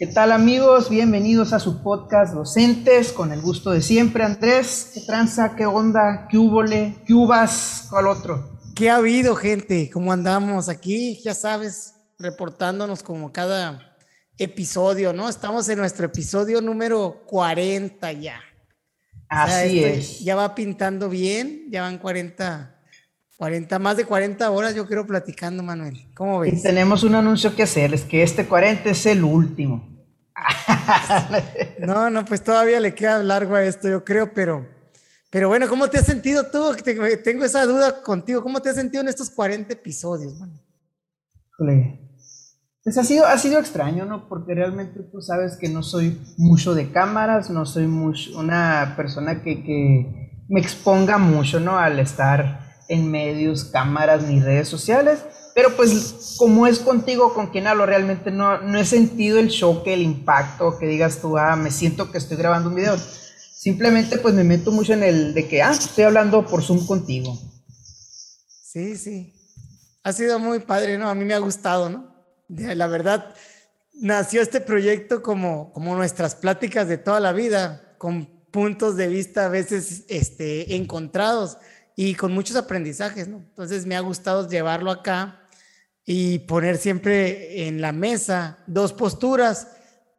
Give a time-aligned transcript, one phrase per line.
[0.00, 0.88] ¿Qué tal amigos?
[0.88, 4.24] Bienvenidos a su podcast Docentes, con el gusto de siempre.
[4.24, 5.54] Andrés, ¿qué tranza?
[5.54, 6.26] ¿Qué onda?
[6.30, 6.94] ¿Qué húbole?
[7.06, 7.86] ¿Qué uvas?
[7.90, 8.58] ¿Cuál otro?
[8.74, 9.90] ¿Qué ha habido, gente?
[9.92, 11.20] ¿Cómo andamos aquí?
[11.22, 13.94] Ya sabes, reportándonos como cada
[14.38, 15.28] episodio, ¿no?
[15.28, 18.40] Estamos en nuestro episodio número 40 ya.
[19.28, 20.20] Así es.
[20.20, 22.80] Ya va pintando bien, ya van 40
[23.40, 25.98] 40, más de 40 horas yo quiero platicando, Manuel.
[26.14, 26.52] ¿Cómo ves?
[26.58, 29.89] Y tenemos un anuncio que hacer, es que este 40 es el último.
[31.80, 34.66] no, no, pues todavía le queda largo a esto, yo creo, pero,
[35.30, 36.74] pero bueno, ¿cómo te has sentido tú?
[37.24, 38.42] Tengo esa duda contigo.
[38.42, 40.34] ¿Cómo te has sentido en estos 40 episodios?
[42.82, 44.28] Pues ha sido, ha sido extraño, ¿no?
[44.28, 49.42] Porque realmente tú sabes que no soy mucho de cámaras, no soy mucho, una persona
[49.42, 51.78] que, que me exponga mucho, ¿no?
[51.78, 55.24] Al estar en medios, cámaras ni redes sociales.
[55.54, 59.94] Pero pues como es contigo con quien hablo, realmente no, no he sentido el choque,
[59.94, 62.96] el impacto, que digas tú, ah, me siento que estoy grabando un video.
[62.96, 67.36] Simplemente pues me meto mucho en el de que, ah, estoy hablando por Zoom contigo.
[68.46, 69.34] Sí, sí.
[70.02, 71.10] Ha sido muy padre, ¿no?
[71.10, 72.14] A mí me ha gustado, ¿no?
[72.48, 73.34] La verdad,
[73.94, 79.46] nació este proyecto como, como nuestras pláticas de toda la vida, con puntos de vista
[79.46, 81.58] a veces este, encontrados
[81.96, 83.38] y con muchos aprendizajes, ¿no?
[83.38, 85.39] Entonces me ha gustado llevarlo acá
[86.04, 89.68] y poner siempre en la mesa dos posturas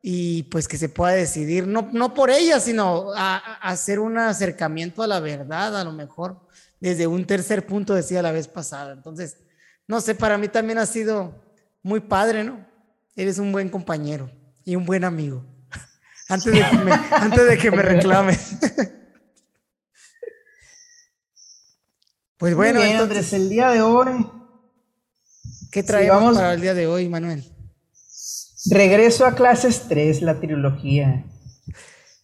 [0.02, 5.04] y pues que se pueda decidir, no, no por ellas, sino a, hacer un acercamiento
[5.04, 6.40] a la verdad, a lo mejor
[6.80, 8.94] desde un tercer punto, decía la vez pasada.
[8.94, 9.38] Entonces,
[9.88, 11.36] no sé, para mí también ha sido
[11.84, 12.66] muy padre, ¿no?
[13.16, 14.32] Eres un buen compañero
[14.66, 15.46] y un buen amigo.
[16.30, 18.58] antes de que me, antes de que me reclames.
[22.38, 24.26] Pues bueno, entonces el día de hoy.
[25.72, 27.46] ¿Qué traemos para el día de hoy, Manuel?
[28.70, 31.24] Regreso a clases 3, la trilogía.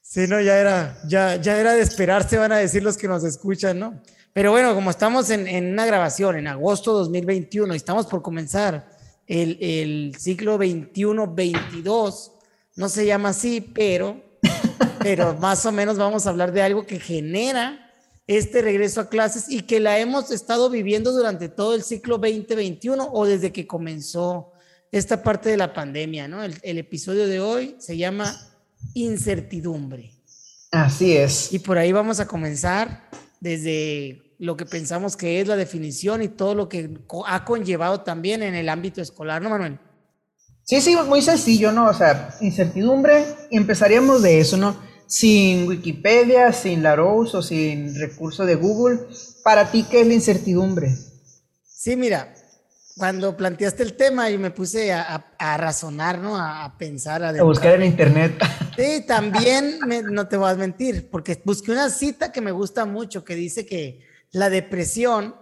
[0.01, 3.23] Sí, no, ya era, ya, ya era de esperarse, van a decir los que nos
[3.23, 4.01] escuchan, ¿no?
[4.33, 8.89] Pero bueno, como estamos en, en una grabación en agosto 2021 y estamos por comenzar
[9.25, 12.31] el, el ciclo 21-22,
[12.75, 14.21] no se llama así, pero,
[14.99, 17.86] pero más o menos vamos a hablar de algo que genera
[18.27, 23.09] este regreso a clases y que la hemos estado viviendo durante todo el ciclo 2021
[23.11, 24.51] o desde que comenzó
[24.91, 26.43] esta parte de la pandemia, ¿no?
[26.43, 28.35] El, episodio de hoy se llama
[28.93, 30.11] Incertidumbre.
[30.71, 31.53] Así es.
[31.53, 36.27] Y por ahí vamos a comenzar desde lo que pensamos que es la definición y
[36.27, 39.79] todo lo que ha conllevado también en el ámbito escolar, ¿no, Manuel?
[40.63, 41.87] Sí, sí, muy sencillo, ¿no?
[41.87, 44.75] O sea, incertidumbre, empezaríamos de eso, ¿no?
[45.07, 48.99] Sin Wikipedia, sin Larousse o sin recurso de Google,
[49.43, 50.93] para ti, ¿qué es la incertidumbre?
[51.63, 52.33] Sí, mira,
[52.97, 55.23] cuando planteaste el tema y me puse a,
[55.57, 56.35] razonar, ¿no?
[56.35, 58.33] A, pensar, a, buscar en internet.
[58.77, 59.79] Sí, también
[60.11, 63.65] no te voy a mentir, porque busqué una cita que me gusta mucho que dice
[63.65, 65.35] que la depresión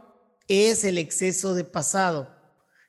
[0.47, 2.33] es el exceso de pasado,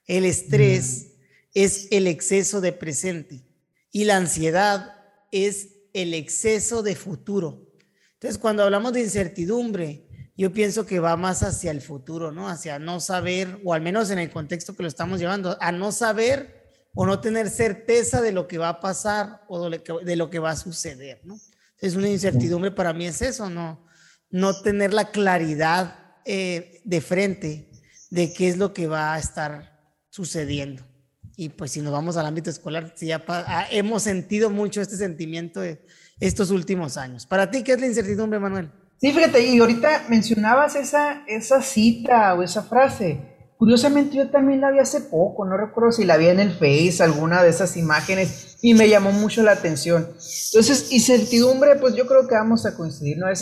[0.06, 1.20] el estrés mm.
[1.54, 3.42] es el exceso de presente
[3.90, 4.94] y la ansiedad
[5.32, 7.66] es el exceso de futuro.
[8.14, 12.48] Entonces, cuando hablamos de incertidumbre, yo pienso que va más hacia el futuro, ¿no?
[12.48, 15.92] Hacia no saber, o al menos en el contexto que lo estamos llevando, a no
[15.92, 20.38] saber o no tener certeza de lo que va a pasar o de lo que
[20.38, 21.38] va a suceder, ¿no?
[21.78, 23.86] Es una incertidumbre para mí es eso, ¿no?
[24.30, 27.70] No tener la claridad eh, de frente
[28.10, 30.86] de qué es lo que va a estar sucediendo.
[31.36, 33.22] Y pues si nos vamos al ámbito escolar, sí, ya
[33.70, 35.84] hemos sentido mucho este sentimiento de
[36.18, 37.26] estos últimos años.
[37.26, 38.70] ¿Para ti qué es la incertidumbre, Manuel?
[38.98, 43.36] Sí, fíjate, y ahorita mencionabas esa, esa cita o esa frase.
[43.58, 47.02] Curiosamente yo también la vi hace poco, no recuerdo si la vi en el Face,
[47.02, 50.08] alguna de esas imágenes, y me llamó mucho la atención.
[50.48, 53.28] Entonces, incertidumbre, pues yo creo que vamos a coincidir, ¿no?
[53.28, 53.40] Es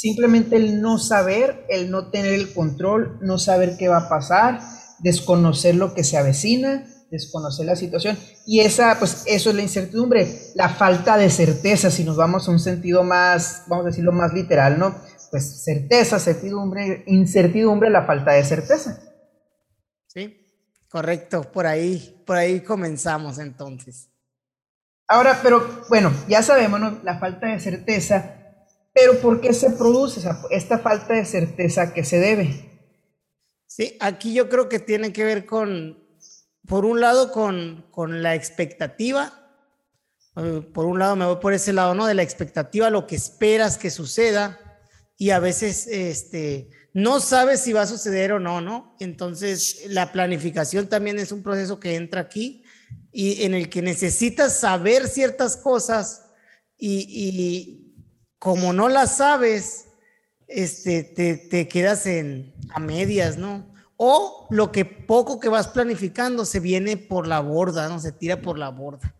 [0.00, 4.60] simplemente el no saber, el no tener el control, no saber qué va a pasar,
[5.00, 8.18] desconocer lo que se avecina, desconocer la situación.
[8.46, 12.50] Y esa, pues eso es la incertidumbre, la falta de certeza, si nos vamos a
[12.50, 14.94] un sentido más, vamos a decirlo más literal, ¿no?
[15.30, 19.00] Pues certeza, certidumbre, incertidumbre, la falta de certeza.
[20.06, 20.36] Sí,
[20.88, 24.10] correcto, por ahí, por ahí comenzamos entonces.
[25.06, 27.00] Ahora, pero bueno, ya sabemos, ¿no?
[27.02, 28.36] La falta de certeza,
[28.92, 32.70] pero ¿por qué se produce esta falta de certeza que se debe?
[33.66, 36.03] Sí, aquí yo creo que tiene que ver con
[36.66, 39.44] por un lado con, con la expectativa,
[40.36, 42.06] eh, por un lado me voy por ese lado, ¿no?
[42.06, 44.58] De la expectativa, lo que esperas que suceda
[45.16, 48.96] y a veces este, no sabes si va a suceder o no, ¿no?
[48.98, 52.64] Entonces la planificación también es un proceso que entra aquí
[53.12, 56.22] y en el que necesitas saber ciertas cosas
[56.76, 57.94] y,
[58.38, 59.86] como no las sabes,
[60.48, 63.73] este, te, te quedas en, a medias, ¿no?
[63.96, 68.00] O lo que poco que vas planificando se viene por la borda, ¿no?
[68.00, 69.14] Se tira por la borda.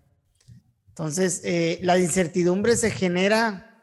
[0.88, 3.80] Entonces, eh, la incertidumbre se genera,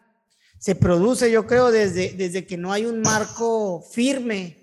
[0.60, 4.62] se produce, yo creo, desde, desde que no hay un marco firme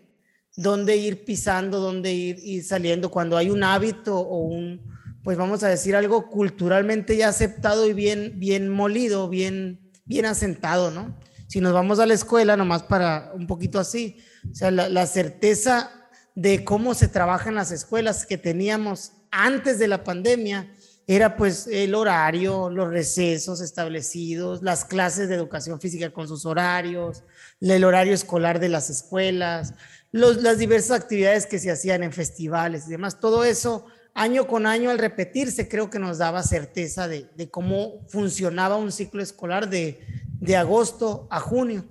[0.56, 4.82] donde ir pisando, donde ir, ir saliendo, cuando hay un hábito o un,
[5.22, 10.90] pues vamos a decir algo culturalmente ya aceptado y bien, bien molido, bien, bien asentado,
[10.90, 11.19] ¿no?
[11.48, 14.16] Si nos vamos a la escuela, nomás para un poquito así,
[14.50, 15.97] o sea, la, la certeza
[16.38, 20.73] de cómo se trabaja en las escuelas que teníamos antes de la pandemia
[21.08, 27.25] era pues el horario, los recesos establecidos, las clases de educación física con sus horarios,
[27.61, 29.75] el horario escolar de las escuelas,
[30.12, 33.19] las diversas actividades que se hacían en festivales y demás.
[33.19, 38.06] Todo eso año con año al repetirse creo que nos daba certeza de, de cómo
[38.06, 40.06] funcionaba un ciclo escolar de,
[40.38, 41.84] de agosto a junio.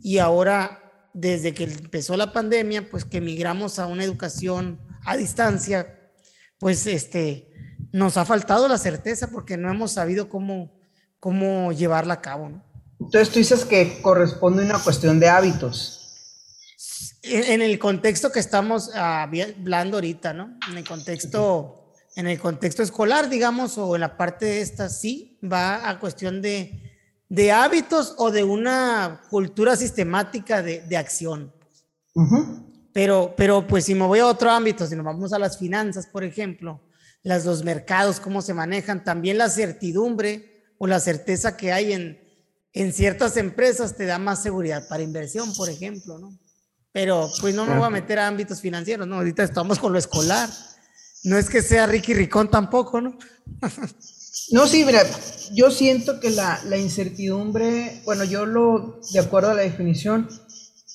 [0.00, 0.82] Y ahora
[1.14, 5.98] desde que empezó la pandemia, pues que migramos a una educación a distancia,
[6.58, 7.52] pues este,
[7.92, 10.72] nos ha faltado la certeza porque no hemos sabido cómo,
[11.20, 12.48] cómo llevarla a cabo.
[12.48, 12.64] ¿no?
[13.00, 15.98] Entonces tú dices que corresponde a una cuestión de hábitos.
[17.24, 20.58] En, el contexto que estamos hablando ahorita, ¿no?
[20.68, 25.38] En el contexto, en el contexto escolar, digamos, o en la parte de esta, sí,
[25.40, 26.91] va a cuestión de,
[27.32, 31.50] de hábitos o de una cultura sistemática de, de acción.
[32.92, 36.06] pero, pero pues si me voy a otro ámbito, si nos vamos a las finanzas,
[36.06, 36.82] por ejemplo,
[37.22, 42.20] las, los mercados, cómo se manejan, también la certidumbre o la certeza que hay en,
[42.74, 46.38] en ciertas empresas te da más seguridad para inversión, por ejemplo, ¿no?
[46.92, 49.16] Pero pues no me voy a meter a ámbitos financieros, ¿no?
[49.16, 50.50] Ahorita estamos con lo escolar.
[51.24, 53.16] No es que sea Ricky Ricón tampoco, ¿no?
[54.50, 55.04] No, sí, mira,
[55.52, 60.28] yo siento que la, la, incertidumbre, bueno, yo lo, de acuerdo a la definición,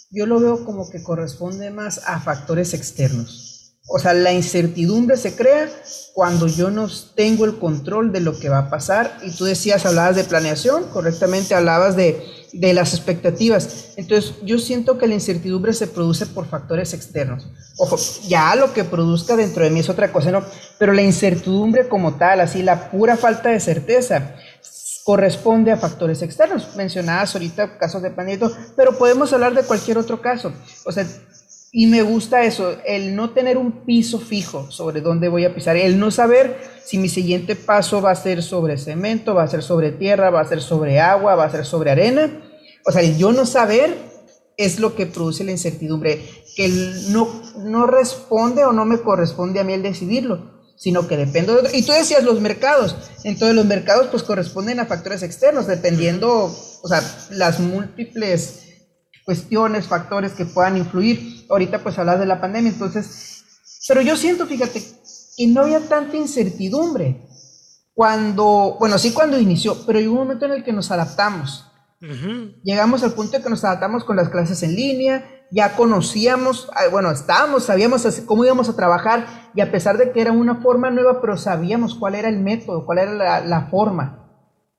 [0.10, 3.48] yo lo veo como que corresponde más a factores externos.
[3.89, 5.69] O sea, la incertidumbre se crea
[6.13, 9.18] cuando yo no tengo el control de lo que va a pasar.
[9.24, 12.22] Y tú decías, hablabas de planeación, correctamente hablabas de
[12.54, 13.94] de las expectativas.
[13.98, 17.48] Entonces, yo siento que la incertidumbre se produce por factores externos.
[17.78, 17.98] Ojo,
[18.28, 20.44] ya lo que produzca dentro de mí es otra cosa, ¿no?
[20.78, 24.36] Pero la incertidumbre como tal, así la pura falta de certeza,
[25.04, 26.76] corresponde a factores externos.
[26.76, 30.52] Mencionabas ahorita casos de Panieto, pero podemos hablar de cualquier otro caso.
[30.86, 31.08] O sea,
[31.72, 35.75] y me gusta eso, el no tener un piso fijo sobre dónde voy a pisar,
[35.75, 39.62] el no saber si mi siguiente paso va a ser sobre cemento, va a ser
[39.62, 42.42] sobre tierra, va a ser sobre agua, va a ser sobre arena.
[42.86, 43.96] O sea, el yo no saber
[44.56, 46.22] es lo que produce la incertidumbre,
[46.56, 46.69] que
[47.10, 47.28] no,
[47.58, 51.72] no responde o no me corresponde a mí el decidirlo, sino que depende de otro.
[51.74, 56.88] Y tú decías los mercados, entonces los mercados pues corresponden a factores externos, dependiendo, o
[56.88, 58.67] sea, las múltiples
[59.28, 61.46] cuestiones, factores que puedan influir.
[61.50, 63.44] Ahorita pues hablas de la pandemia, entonces,
[63.86, 64.82] pero yo siento, fíjate,
[65.36, 67.28] que no había tanta incertidumbre
[67.94, 71.66] cuando, bueno, sí cuando inició, pero hubo un momento en el que nos adaptamos.
[72.64, 76.88] Llegamos al punto de que nos adaptamos con las clases en línea, ya conocíamos, ah,
[76.90, 80.90] bueno, estábamos, sabíamos cómo íbamos a trabajar y a pesar de que era una forma
[80.90, 84.17] nueva, pero sabíamos cuál era el método, cuál era la, forma.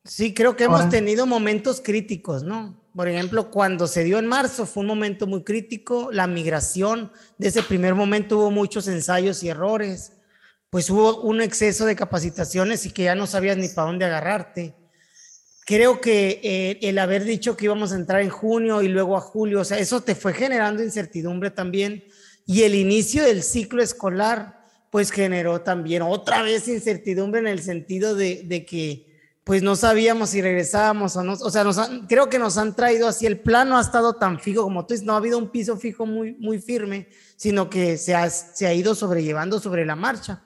[0.08, 2.83] Sí, creo que hemos tenido momentos críticos, ¿no?
[2.97, 7.49] Por ejemplo, cuando se dio en marzo fue un momento muy crítico, la migración, de
[7.49, 10.14] ese primer momento hubo muchos ensayos y errores,
[10.71, 14.75] pues hubo un exceso de capacitaciones y que ya no sabías ni para dónde agarrarte.
[15.66, 19.21] Creo que eh, el haber dicho que íbamos a entrar en junio y luego a
[19.21, 22.02] julio, o sea, eso te fue generando incertidumbre también.
[22.47, 24.59] Y el inicio del ciclo escolar,
[24.90, 29.08] pues generó también otra vez incertidumbre en el sentido de, de que
[29.49, 31.33] pues no sabíamos si regresábamos o no.
[31.33, 31.64] O sea,
[32.07, 33.25] creo que nos han traído así.
[33.25, 36.05] El plano ha estado tan fijo como tú dices, no ha habido un piso fijo
[36.05, 40.45] muy, muy firme, sino que se ha, se ha ido sobrellevando sobre la marcha.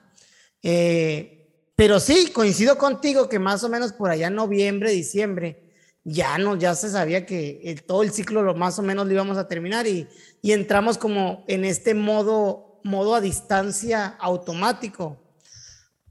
[0.61, 5.73] Eh, pero sí, coincido contigo que más o menos por allá en noviembre, diciembre,
[6.05, 9.37] ya no, ya se sabía que todo el ciclo lo más o menos lo íbamos
[9.37, 10.07] a terminar y,
[10.41, 15.22] y entramos como en este modo, modo a distancia automático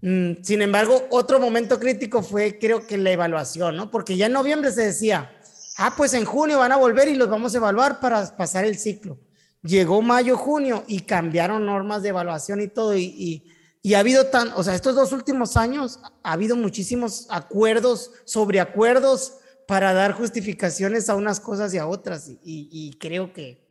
[0.02, 3.88] sin embargo, otro momento crítico fue creo que la evaluación, ¿no?
[3.88, 5.30] Porque ya en noviembre se decía,
[5.78, 8.76] ah, pues en junio van a volver y los vamos a evaluar para pasar el
[8.78, 9.20] ciclo.
[9.62, 13.44] Llegó mayo, junio y cambiaron normas de evaluación y todo y,
[13.84, 18.58] y, ha habido tan, o sea, estos dos últimos años ha habido muchísimos acuerdos sobre
[18.58, 19.34] acuerdos
[19.68, 23.64] para dar justificaciones a unas cosas y a otras y, y creo que,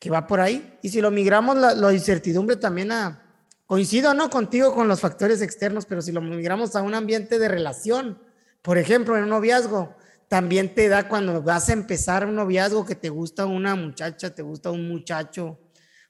[0.00, 0.78] que, va por ahí.
[0.82, 3.25] Y si lo migramos la, la incertidumbre también a
[3.66, 4.30] Coincido, ¿no?
[4.30, 8.18] Contigo con los factores externos, pero si lo migramos a un ambiente de relación,
[8.62, 9.96] por ejemplo, en un noviazgo,
[10.28, 14.42] también te da cuando vas a empezar un noviazgo que te gusta una muchacha, te
[14.42, 15.58] gusta un muchacho,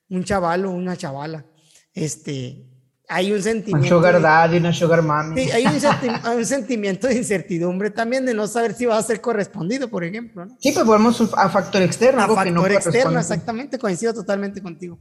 [0.08, 1.46] un chaval o una chavala.
[1.94, 2.66] Este,
[3.08, 3.96] hay un sentimiento.
[3.96, 5.40] Un sugar daddy, una sugar mami.
[5.40, 9.88] Sí, hay un, sentimiento de incertidumbre también de no saber si va a ser correspondido,
[9.88, 10.46] por ejemplo.
[10.58, 12.22] Sí, pues volvemos a factor externo.
[12.22, 14.98] A factor externo, exactamente, coincido totalmente contigo.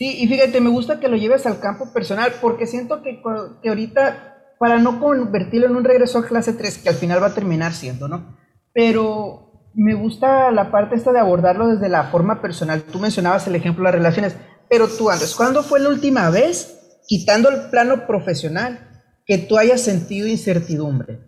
[0.00, 3.20] Sí, y fíjate, me gusta que lo lleves al campo personal, porque siento que,
[3.62, 7.26] que ahorita para no convertirlo en un regreso a clase 3, que al final va
[7.26, 8.38] a terminar siendo, ¿no?
[8.72, 12.82] Pero me gusta la parte esta de abordarlo desde la forma personal.
[12.84, 14.36] Tú mencionabas el ejemplo de las relaciones,
[14.70, 19.82] pero tú, Andrés, ¿cuándo fue la última vez, quitando el plano profesional, que tú hayas
[19.82, 21.20] sentido incertidumbre?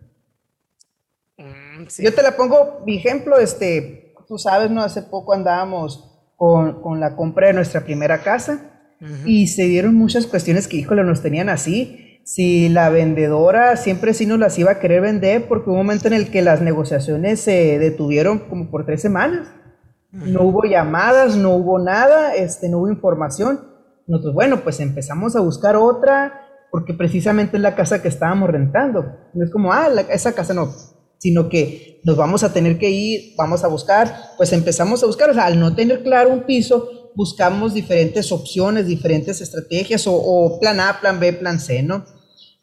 [1.37, 4.81] Mm, Yo te la pongo, mi ejemplo, este, tú sabes, ¿no?
[4.83, 6.12] Hace poco andábamos
[6.43, 8.91] con, con la compra de nuestra primera casa
[9.25, 14.27] y se dieron muchas cuestiones que, híjole, nos tenían así si la vendedora siempre sí
[14.27, 17.41] nos las iba a querer vender porque hubo un momento en el que las negociaciones
[17.41, 19.47] se detuvieron como por tres semanas.
[20.11, 23.61] No hubo llamadas, no hubo nada, este, no hubo información.
[24.09, 26.41] Nosotros, bueno, pues empezamos a buscar otra
[26.73, 29.15] porque precisamente es la casa que estábamos rentando.
[29.33, 30.73] No es como, ah, esa casa no,
[31.23, 35.31] sino que nos vamos a tener que ir, vamos a buscar, pues empezamos a buscar,
[35.31, 40.81] o sea, al no tener claro un piso, buscamos diferentes opciones, diferentes estrategias o, plan
[40.81, 42.05] A, plan B, plan C, ¿no?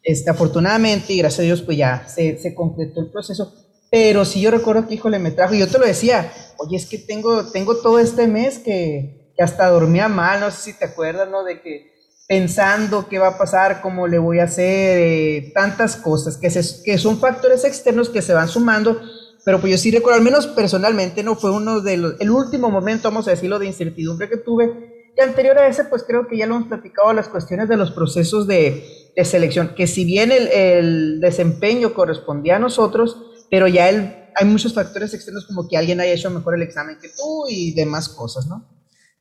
[0.02, 3.50] Este, afortunadamente y gracias a Dios pues ya se, se concretó el proceso.
[3.90, 6.84] Pero si yo recuerdo que, híjole, me trajo, y yo te lo decía, oye, es
[6.84, 10.84] que tengo, tengo todo este mes que, que hasta dormía mal, no sé si te
[10.84, 11.44] acuerdas, ¿no?
[11.44, 11.94] De que
[12.30, 16.48] pensando qué va a pasar, cómo le voy a hacer, eh, tantas cosas, que,
[16.84, 19.00] que son factores externos que se van sumando
[19.44, 22.70] pero pues yo sí recuerdo, al menos personalmente, no fue uno de los, el último
[22.70, 25.12] momento, vamos a decirlo, de incertidumbre que tuve.
[25.16, 27.90] Y anterior a ese, pues creo que ya lo hemos platicado, las cuestiones de los
[27.90, 33.16] procesos de, de selección, que si bien el, desempeño correspondía a nosotros,
[33.50, 37.08] pero ya hay muchos factores externos como que alguien haya hecho mejor el examen que
[37.08, 38.79] tú y demás cosas, ¿no?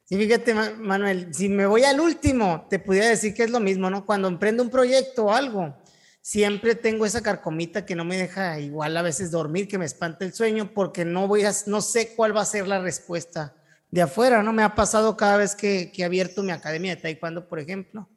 [0.09, 3.91] Sí, fíjate, Manuel, si me voy al último, te pudiera decir que es lo mismo,
[3.91, 4.07] ¿no?
[4.07, 5.77] Cuando emprendo un proyecto o algo,
[6.19, 10.25] siempre tengo esa carcomita que no me deja igual a veces dormir, que me espanta
[10.25, 13.53] el sueño, porque no voy a, no sé cuál va a ser la respuesta
[13.91, 14.51] de afuera, ¿no?
[14.51, 18.09] Me ha pasado cada vez que, que he abierto mi academia de taekwondo, por ejemplo.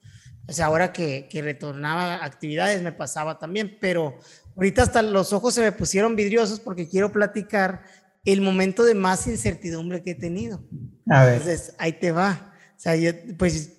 [0.48, 4.18] O sea, ahora que, que retornaba actividades me pasaba también, pero
[4.56, 7.82] ahorita hasta los ojos se me pusieron vidriosos porque quiero platicar
[8.24, 10.64] el momento de más incertidumbre que he tenido.
[11.08, 11.34] A ver.
[11.34, 12.54] Entonces, ahí te va.
[12.76, 13.72] O sea, yo, pues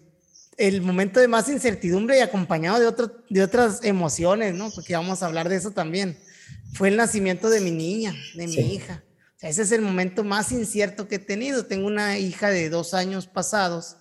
[0.57, 4.69] el momento de más incertidumbre y acompañado de, otro, de otras emociones, ¿no?
[4.71, 6.17] Porque vamos a hablar de eso también.
[6.73, 9.03] Fue el nacimiento de mi niña, de mi hija.
[9.35, 11.65] O sea, ese es el momento más incierto que he tenido.
[11.65, 13.97] Tengo una hija de dos años pasados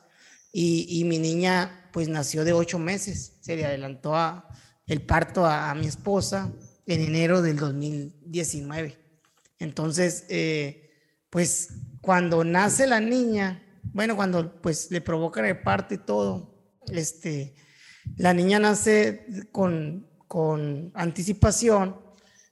[0.53, 3.35] y, y mi niña pues nació de ocho meses.
[3.41, 4.49] Se le adelantó a,
[4.87, 6.53] el parto a, mi esposa
[6.87, 8.99] en enero del 2019.
[9.62, 10.90] Entonces, eh,
[11.31, 15.59] pues cuando nace la niña, bueno, cuando pues le provocan el
[15.90, 16.52] y todo,
[16.88, 17.54] este,
[18.16, 21.97] la niña nace con, con anticipación,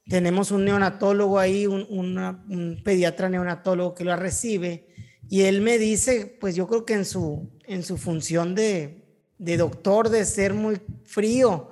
[0.08, 4.86] tenemos un neonatólogo ahí, un, un, pediatra neonatólogo que lo recibe,
[5.28, 9.04] y él me dice, pues yo creo que en su, en su función de,
[9.36, 11.70] de doctor, de ser muy frío,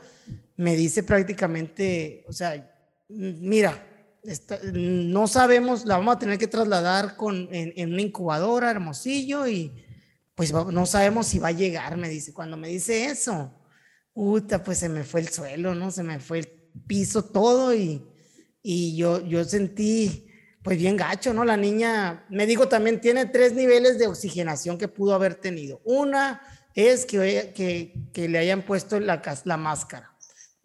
[0.57, 2.75] me dice prácticamente, o sea,
[3.09, 3.88] mira,
[4.73, 9.73] no sabemos, la vamos a tener que trasladar con, en, una incubadora, Hermosillo, y
[10.35, 12.32] pues no sabemos si va a llegar, me dice.
[12.32, 13.52] Cuando me dice eso,
[14.12, 15.90] puta, pues se me fue el suelo, ¿no?
[15.90, 16.49] Se me fue el
[16.87, 18.04] piso todo y,
[18.62, 20.28] y yo, yo sentí,
[20.62, 21.44] pues bien gacho, ¿no?
[21.44, 25.80] La niña, me digo, también tiene tres niveles de oxigenación que pudo haber tenido.
[25.85, 26.40] Una
[26.75, 30.14] es que, que, que le hayan puesto la, la máscara.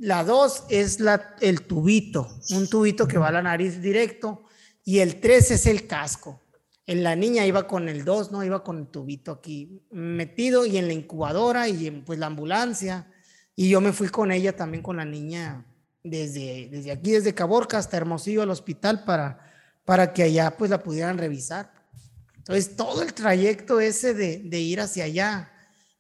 [0.04, 0.98] La dos es
[1.40, 4.44] el tubito, un tubito que va a la nariz directo.
[4.84, 6.42] Y el tres es el casco.
[6.86, 8.44] En la niña iba con el dos, ¿no?
[8.44, 13.08] Iba con el tubito aquí metido y en la incubadora y en pues la ambulancia.
[13.56, 15.66] Y yo me fui con ella también con la niña
[16.04, 19.54] desde, desde aquí, desde Caborca hasta Hermosillo al hospital para,
[19.86, 21.72] para que allá pues la pudieran revisar.
[22.40, 25.53] Entonces todo el trayecto ese de ir hacia allá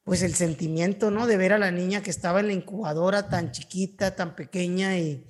[0.03, 1.27] pues el sentimiento, ¿no?
[1.27, 5.25] De ver a la niña que estaba en la incubadora tan chiquita, tan pequeña y,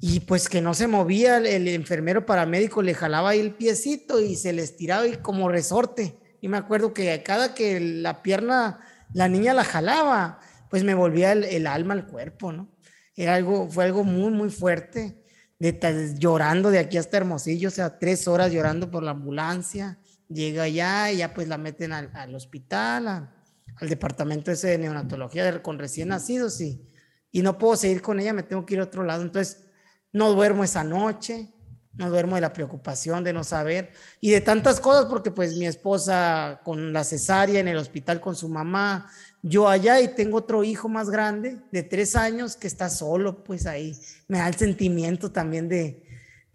[0.00, 4.36] y pues que no se movía, el, enfermero paramédico le jalaba ahí el piecito y
[4.36, 6.18] se le estiraba y como resorte.
[6.40, 8.80] Y me acuerdo que cada que la pierna,
[9.12, 12.68] la niña la jalaba, pues me volvía el, alma al cuerpo, ¿no?
[13.16, 15.20] Era algo, fue algo muy, muy fuerte,
[15.58, 19.98] de, llorando de aquí hasta Hermosillo, o sea, tres horas llorando por la ambulancia.
[20.28, 23.37] Llega allá y ya pues la meten al, al hospital, a,
[23.80, 26.86] al departamento ese de neonatología con recién nacidos y,
[27.30, 29.22] y no puedo seguir con ella, me tengo que ir a otro lado.
[29.22, 29.64] Entonces,
[30.12, 31.52] no duermo esa noche,
[31.98, 35.66] no duermo de la preocupación de no saber y de tantas cosas porque pues mi
[35.66, 39.10] esposa con la cesárea en el hospital con su mamá,
[39.42, 43.66] yo allá y tengo otro hijo más grande de tres años que está solo pues
[43.66, 43.98] ahí.
[44.28, 46.04] Me da el sentimiento también de,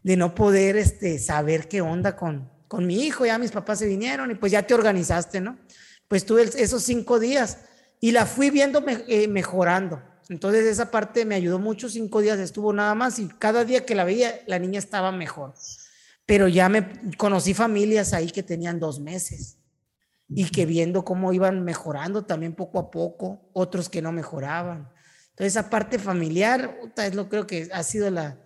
[0.01, 3.87] de no poder este, saber qué onda con, con mi hijo, ya mis papás se
[3.87, 5.57] vinieron y pues ya te organizaste, ¿no?
[6.13, 7.57] Pues tuve esos cinco días
[7.99, 9.99] y la fui viendo eh, mejorando.
[10.29, 13.95] Entonces esa parte me ayudó mucho, cinco días estuvo nada más y cada día que
[13.95, 15.55] la veía la niña estaba mejor.
[16.27, 19.57] Pero ya me conocí familias ahí que tenían dos meses
[20.29, 24.91] y que viendo cómo iban mejorando también poco a poco, otros que no mejoraban.
[25.31, 28.37] Entonces esa parte familiar, es lo creo que ha sido la,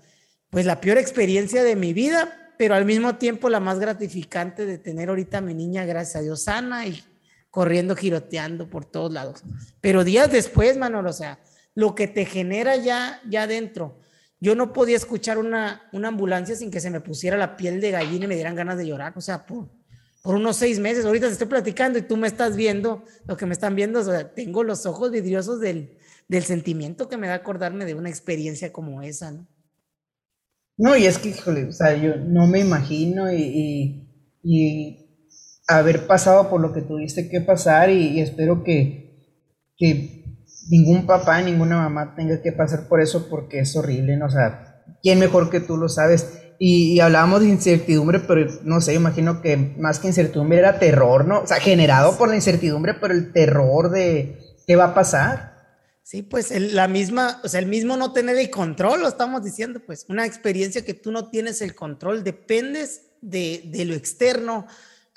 [0.49, 4.77] pues la peor experiencia de mi vida, pero al mismo tiempo la más gratificante de
[4.77, 7.03] tener ahorita a mi niña, gracias a Dios, sana y
[7.57, 9.41] corriendo, giroteando por todos lados.
[9.81, 11.39] Pero días después, Manolo, o sea,
[11.73, 13.99] lo que te genera ya, ya dentro.
[14.39, 17.89] Yo no podía escuchar una, una ambulancia sin que se me pusiera la piel de
[17.89, 19.13] gallina y me dieran ganas de llorar.
[19.15, 19.71] O sea, por,
[20.21, 21.03] por unos seis meses.
[21.03, 24.03] Ahorita te estoy platicando y tú me estás viendo, lo que me están viendo, o
[24.03, 25.97] sea, tengo los ojos vidriosos del,
[26.27, 29.47] del sentimiento que me da acordarme de una experiencia como esa, ¿no?
[30.77, 34.05] No, y es que, híjole, o sea, yo no me imagino y,
[34.43, 35.06] y,
[35.67, 39.35] haber pasado por lo que tuviste que pasar y, espero que,
[39.77, 40.23] que
[40.69, 44.27] ningún papá, ninguna mamá tenga que pasar por eso porque es horrible, ¿no?
[44.27, 46.39] O sea, ¿quién mejor que tú lo sabes?
[46.57, 51.41] Y, hablábamos de incertidumbre, pero no sé, imagino que más que incertidumbre era terror, ¿no?
[51.41, 55.57] O sea, generado por la incertidumbre, pero el terror de qué va a pasar.
[56.01, 59.81] Sí, pues la misma, o sea, el mismo no tener el control, lo estamos diciendo,
[59.85, 64.65] pues una experiencia que tú no tienes el control, dependes de, de lo externo.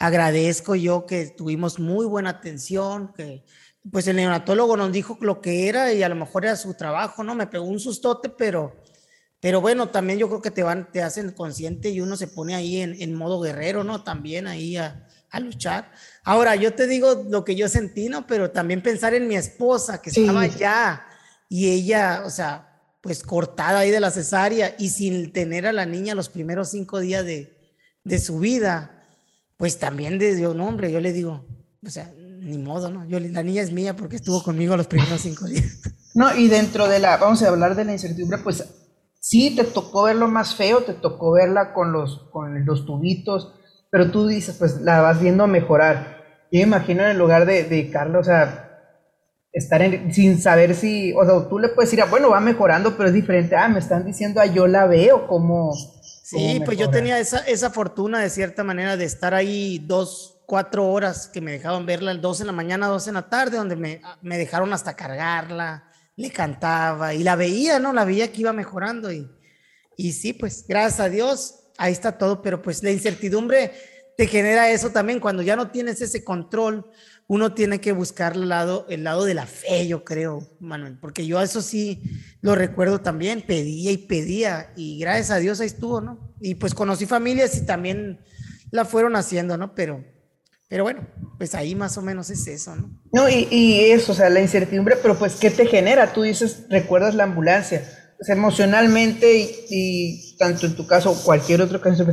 [0.01, 3.45] Agradezco yo que tuvimos muy buena atención, que
[3.93, 7.23] pues el neonatólogo nos dijo lo que era y a lo mejor era su trabajo,
[7.23, 7.35] ¿no?
[7.35, 8.75] Me pegó un sustote, pero,
[9.41, 12.55] pero bueno, también yo creo que te van, te hacen consciente y uno se pone
[12.55, 14.03] ahí en, en modo guerrero, ¿no?
[14.03, 15.93] También ahí a, a, luchar.
[16.25, 18.27] Ahora, yo te digo lo que yo sentí, ¿no?
[18.27, 21.05] Pero también pensar en mi esposa que estaba allá
[21.47, 25.85] y ella, o sea, pues cortada ahí de la cesárea y sin tener a la
[25.85, 27.55] niña los primeros cinco días de,
[28.03, 29.00] de su vida,
[29.61, 31.45] pues también desde un hombre, yo le digo,
[31.87, 33.07] o sea, ni modo, ¿no?
[33.07, 35.81] Yo, la niña es mía porque estuvo conmigo los primeros cinco días.
[36.13, 38.65] No, y dentro de la, vamos a hablar de la incertidumbre, pues
[39.21, 43.55] sí, te tocó verlo más feo, te tocó verla con los, con los tubitos,
[43.93, 46.25] pero tú dices, pues la vas viendo mejorar.
[46.51, 48.71] Yo me imagino en el lugar de, de Carlos, o sea,
[49.53, 53.09] estar sin saber si, o sea, tú le puedes decir, ah, bueno, va mejorando, pero
[53.09, 55.73] es diferente, ah, me están diciendo, ah, yo la veo como...
[56.31, 60.87] Sí, pues yo tenía esa, esa fortuna de cierta manera de estar ahí dos, cuatro
[60.87, 64.01] horas que me dejaban verla, dos en la mañana, dos en la tarde, donde me,
[64.23, 67.93] me dejaron hasta cargarla, le cantaba y la veía, ¿no?
[67.93, 69.29] La veía que iba mejorando y,
[69.97, 73.73] y sí, pues gracias a Dios, ahí está todo, pero pues la incertidumbre
[74.17, 76.91] te genera eso también, cuando ya no tienes ese control,
[77.31, 81.27] uno tiene que buscar el lado, el lado de la fe, yo creo, Manuel, porque
[81.27, 82.03] yo eso sí
[82.41, 86.35] lo recuerdo también, pedía y pedía y gracias a Dios ahí estuvo, ¿no?
[86.41, 88.19] Y pues conocí familias y también
[88.73, 89.77] la fueron haciendo, ¿no?
[89.77, 90.05] Pero
[90.69, 91.07] pero bueno,
[91.39, 93.01] pues ahí más o menos es eso, ¿no?
[93.13, 96.13] No, y, y eso, o sea, la incertidumbre, pero pues, ¿qué te genera?
[96.13, 97.85] Tú dices, recuerdas la ambulancia.
[98.21, 102.07] O sea, emocionalmente y, tanto en tu caso o cualquier otro caso,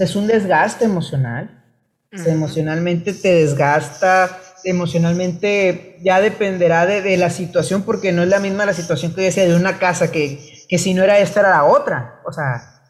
[0.00, 1.64] es un desgaste emocional.
[2.12, 8.28] O sea, emocionalmente te desgasta, emocionalmente ya dependerá de, de, la situación, porque no es
[8.28, 11.40] la misma la situación que decía de una casa, que, que si no era esta
[11.40, 12.20] era la otra.
[12.26, 12.80] O sea,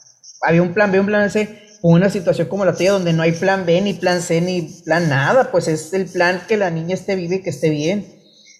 [0.42, 3.32] había un plan B, un plan C una situación como la tuya donde no hay
[3.32, 6.94] plan B, ni plan C, ni plan nada, pues es el plan que la niña
[6.94, 8.06] esté viva y que esté bien.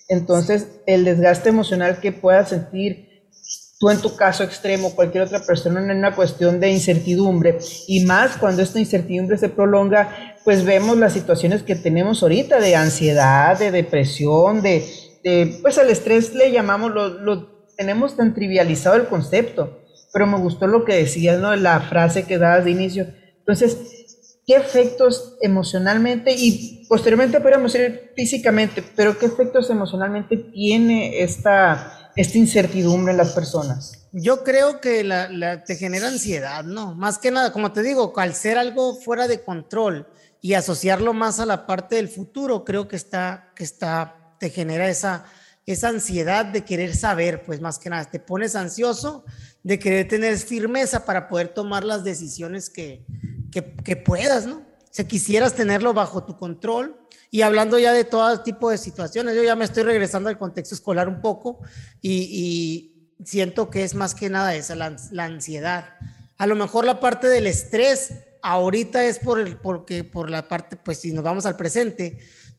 [0.09, 3.09] Entonces, el desgaste emocional que puedas sentir
[3.81, 8.37] tú en tu caso extremo, cualquier otra persona en una cuestión de incertidumbre, y más
[8.37, 13.71] cuando esta incertidumbre se prolonga, pues vemos las situaciones que tenemos ahorita de ansiedad, de
[13.71, 14.85] depresión, de,
[15.63, 20.69] pues al estrés le llamamos, lo, lo tenemos tan trivializado el concepto pero me gustó
[20.69, 21.55] lo que decías, ¿no?
[21.57, 23.09] La frase que dabas de inicio.
[23.39, 23.77] Entonces,
[24.47, 32.39] ¿qué efectos emocionalmente y posteriormente podríamos ir físicamente, pero qué efectos emocionalmente tiene esta, esta
[32.39, 34.09] incertidumbre en las personas?
[34.13, 36.95] Yo creo que la, te genera ansiedad, ¿no?
[36.95, 40.07] Más que nada, como te digo, al ser algo fuera de control
[40.45, 44.91] y asociarlo más a la parte del futuro, creo que está, que está, te genera
[44.91, 45.25] esa,
[45.65, 49.25] esa ansiedad de querer saber, pues más que nada, te pones ansioso
[49.63, 53.07] de querer tener firmeza para poder tomar las decisiones que,
[53.51, 54.61] que, puedas, ¿no?
[54.91, 56.95] sea, quisieras tenerlo bajo tu control.
[57.31, 60.75] Y hablando ya de todo tipo de situaciones, yo ya me estoy regresando al contexto
[60.75, 61.61] escolar un poco
[62.03, 62.91] y,
[63.25, 65.95] siento que es más que nada esa, la, ansiedad.
[66.37, 68.11] A lo mejor la parte del estrés
[68.45, 72.19] ahorita es por el, porque por la parte, pues si nos vamos al presente,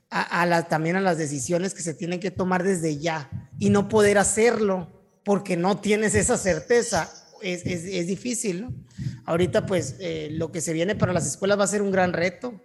[0.09, 3.87] a, la, también a las decisiones que se tienen que tomar desde ya y no
[3.87, 8.73] poder hacerlo porque no tienes esa certeza es, es, es difícil, ¿no?
[9.25, 12.13] Ahorita pues eh, lo que se viene para las escuelas va a ser un gran
[12.13, 12.59] reto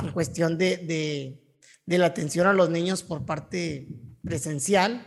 [0.00, 1.42] en cuestión de, de,
[1.86, 3.88] de la atención a los niños por parte
[4.22, 5.04] presencial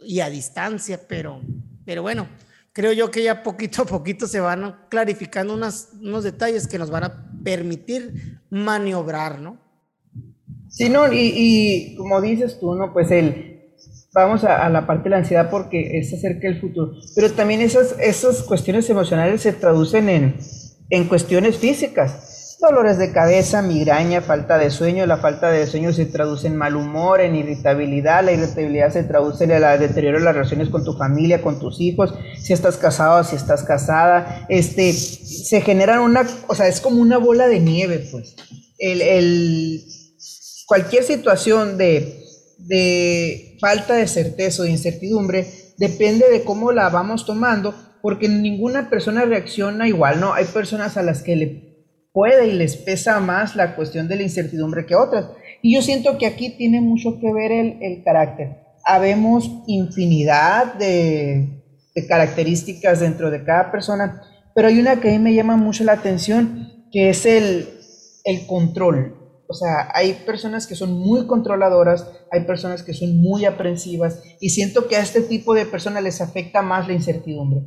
[0.00, 1.42] y a distancia, pero,
[1.84, 2.28] pero bueno,
[2.74, 6.90] creo yo que ya poquito a poquito se van clarificando unas, unos detalles que nos
[6.90, 9.58] van a permitir maniobrar, ¿no?
[10.68, 12.92] Sí, no, y, como dices tú, ¿no?
[12.92, 13.62] Pues el,
[14.12, 17.60] vamos a, a, la parte de la ansiedad porque es acerca del futuro, pero también
[17.60, 20.36] esas, esas cuestiones emocionales se traducen en,
[20.90, 22.33] en cuestiones físicas
[22.64, 25.06] dolores de cabeza, migraña, falta de sueño.
[25.06, 28.24] La falta de sueño se traduce en mal humor, en irritabilidad.
[28.24, 31.80] La irritabilidad se traduce en el deterioro de las relaciones con tu familia, con tus
[31.80, 34.46] hijos, si estás casado, si estás casada.
[34.48, 38.34] Este, se generan una, o sea, es como una bola de nieve, pues.
[38.78, 39.84] El,
[40.66, 42.24] cualquier situación de,
[42.58, 45.46] de falta de certeza o de incertidumbre
[45.78, 50.34] depende de cómo la vamos tomando, porque ninguna persona reacciona igual, ¿no?
[50.34, 51.73] Hay personas a las que le
[52.14, 55.26] puede y les pesa más la cuestión de la incertidumbre que otras.
[55.60, 58.56] Y yo siento que aquí tiene mucho que ver el, carácter.
[58.84, 61.60] Habemos infinidad de,
[61.92, 64.22] de, características dentro de cada persona,
[64.54, 67.68] pero hay una que a mí me llama mucho la atención, que es el,
[68.22, 69.16] el control.
[69.48, 74.50] O sea, hay personas que son muy controladoras, hay personas que son muy aprensivas, y
[74.50, 77.62] siento que a este tipo de personas les afecta más la incertidumbre.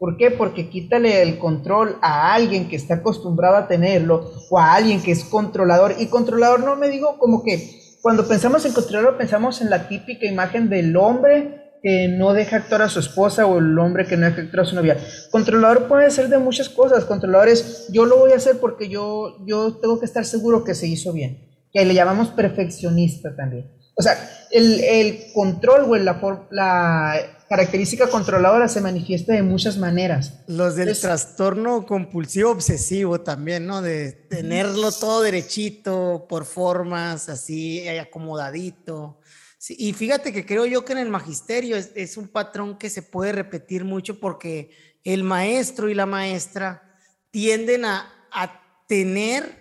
[0.00, 0.30] ¿Por qué?
[0.30, 5.12] Porque quítale el control a alguien que está acostumbrado a tenerlo o a alguien que
[5.12, 5.96] es controlador.
[5.98, 10.24] Y controlador no me digo como que cuando pensamos en controlador pensamos en la típica
[10.24, 14.24] imagen del hombre que no deja actuar a su esposa o el hombre que no
[14.24, 14.96] deja actuar a su novia.
[15.30, 17.04] Controlador puede ser de muchas cosas.
[17.04, 20.74] Controlador es yo lo voy a hacer porque yo, yo tengo que estar seguro que
[20.74, 21.46] se hizo bien.
[21.74, 23.70] Que le llamamos perfeccionista también.
[23.96, 24.14] O sea,
[24.50, 26.18] el, el control o la,
[26.50, 30.34] la característica controladora se manifiesta de muchas maneras.
[30.46, 33.82] Los del trastorno compulsivo obsesivo también, ¿no?
[33.82, 39.18] De tenerlo todo derechito, por formas, así, acomodadito.
[39.58, 42.88] Sí, y fíjate que creo yo que en el magisterio es, es, un patrón que
[42.88, 44.70] se puede repetir mucho porque
[45.02, 46.94] el maestro y la maestra
[47.32, 49.60] tienden a, a tener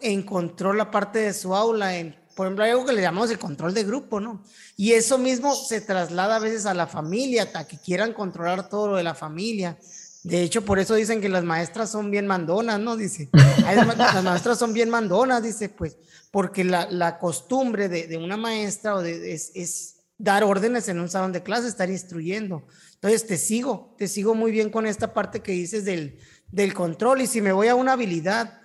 [0.00, 3.32] en control la parte de su aula, en por ejemplo, hay algo que le llamamos
[3.32, 4.44] el control de grupo, ¿no?
[4.76, 8.90] Y eso mismo se traslada a veces a la familia, a que quieran controlar todo
[8.90, 9.76] lo de la familia.
[10.22, 12.96] De hecho, por eso dicen que las maestras son bien mandonas, ¿no?
[12.96, 15.96] Dice, las maestras son bien mandonas, dice, pues,
[16.30, 21.00] porque la, la costumbre de, de, una maestra o de, es, es, dar órdenes en
[21.00, 22.68] un salón de clase, estar instruyendo.
[22.94, 26.20] Entonces, te sigo, te sigo muy bien con esta parte que dices del,
[26.52, 27.20] del control.
[27.20, 28.60] Y si me voy a una habilidad,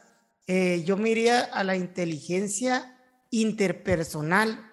[0.45, 2.92] eh, yo me iría a la inteligencia
[3.33, 4.71] interpersonal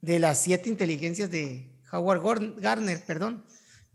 [0.00, 2.22] de las siete inteligencias de Howard
[2.56, 3.44] Gardner, perdón,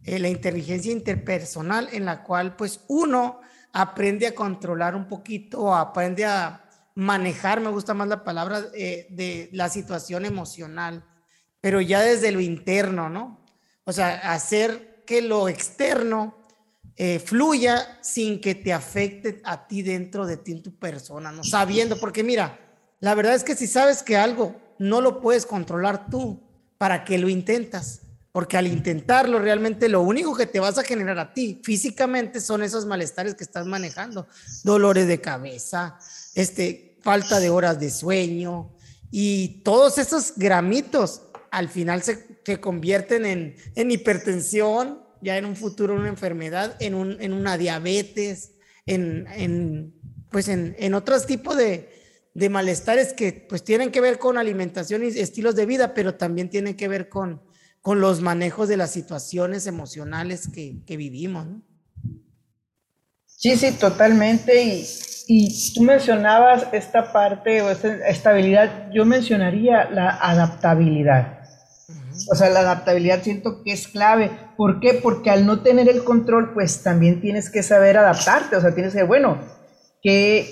[0.03, 3.41] eh, la inteligencia interpersonal en la cual pues uno
[3.73, 9.49] aprende a controlar un poquito, aprende a manejar, me gusta más la palabra, eh, de
[9.51, 11.03] la situación emocional,
[11.59, 13.43] pero ya desde lo interno, ¿no?
[13.83, 16.37] O sea, hacer que lo externo
[16.95, 21.43] eh, fluya sin que te afecte a ti dentro de ti, en tu persona, ¿no?
[21.43, 22.66] Sabiendo, porque mira,
[22.99, 26.41] la verdad es que si sabes que algo no lo puedes controlar tú,
[26.77, 28.01] ¿para qué lo intentas?
[28.31, 32.61] Porque al intentarlo, realmente lo único que te vas a generar a ti físicamente son
[32.61, 34.27] esos malestares que estás manejando.
[34.63, 35.97] Dolores de cabeza,
[36.35, 38.71] este, falta de horas de sueño
[39.09, 45.55] y todos esos gramitos al final se, se convierten en, en, hipertensión, ya en un
[45.55, 48.51] futuro una enfermedad, en, un, en una diabetes,
[48.85, 49.93] en, en
[50.29, 51.96] pues en, en otros tipos de,
[52.37, 56.51] de malestares que pues tienen que ver con alimentación y estilos de vida, pero también
[56.51, 57.41] tienen que ver con,
[57.81, 61.47] con los manejos de las situaciones emocionales que, que vivimos.
[61.47, 61.63] ¿no?
[63.25, 64.63] Sí, sí, totalmente.
[64.63, 64.87] Y,
[65.27, 71.39] y, tú mencionabas esta parte o esta estabilidad, yo mencionaría la adaptabilidad.
[71.89, 72.27] Uh -huh.
[72.33, 74.29] O sea, la adaptabilidad siento que es clave.
[74.55, 74.93] ¿Por qué?
[74.93, 78.57] Porque al no tener el control, pues también tienes que saber adaptarte.
[78.57, 79.39] O sea, tienes que, bueno,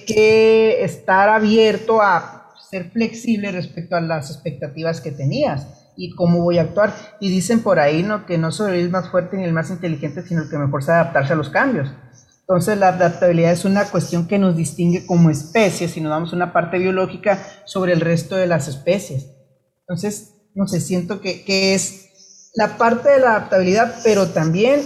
[0.06, 6.58] que, estar abierto a ser flexible respecto a las expectativas que tenías y cómo voy
[6.58, 6.94] a actuar.
[7.20, 8.26] Y dicen por ahí, ¿no?
[8.26, 11.00] Que no soy el más fuerte ni el más inteligente, sino el que mejor sabe
[11.00, 11.90] adaptarse a los cambios.
[12.42, 16.54] Entonces la adaptabilidad es una cuestión que nos distingue como especie, si nos damos una
[16.54, 19.32] parte biológica sobre el resto de las especies.
[19.82, 24.82] Entonces, no sé, siento que, que es la parte de la adaptabilidad, pero también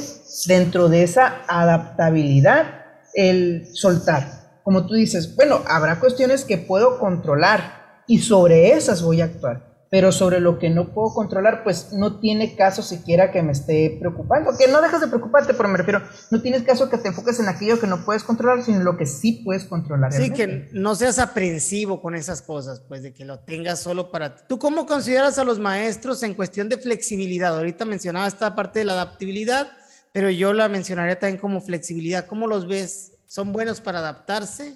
[0.48, 2.66] dentro de esa adaptabilidad,
[3.14, 4.39] el soltar.
[4.64, 9.70] Como tú dices, bueno, habrá cuestiones que puedo controlar y sobre esas voy a actuar
[9.90, 13.98] pero sobre lo que no puedo controlar, pues no tiene caso siquiera que me esté
[14.00, 14.56] preocupando.
[14.56, 17.48] Que no dejas de preocuparte, pero me refiero, no tienes caso que te enfoques en
[17.48, 20.14] aquello que no puedes controlar, sino en lo que sí puedes controlar.
[20.14, 24.36] Sí, que no seas aprensivo con esas cosas, pues de que lo tengas solo para
[24.36, 24.44] ti.
[24.48, 27.58] ¿Tú cómo consideras a los maestros en cuestión de flexibilidad?
[27.58, 29.72] Ahorita mencionaba esta parte de la adaptabilidad,
[30.12, 32.28] pero yo la mencionaría también como flexibilidad.
[32.28, 33.14] ¿Cómo los ves?
[33.30, 34.76] ¿Son buenos para adaptarse?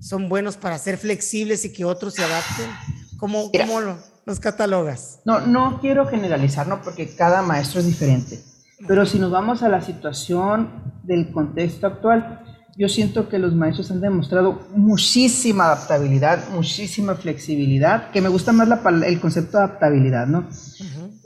[0.00, 2.70] ¿Son buenos para ser flexibles y que otros se adapten?
[3.18, 3.98] ¿Cómo, cómo lo...?
[4.24, 5.20] los catalogas?
[5.26, 6.80] No, no quiero generalizar, ¿no?
[6.80, 8.42] Porque cada maestro es diferente.
[8.88, 12.42] Pero si nos vamos a la situación del contexto actual,
[12.78, 18.70] yo siento que los maestros han demostrado muchísima adaptabilidad, muchísima flexibilidad, que me gusta más
[19.04, 20.48] el concepto de adaptabilidad, ¿no?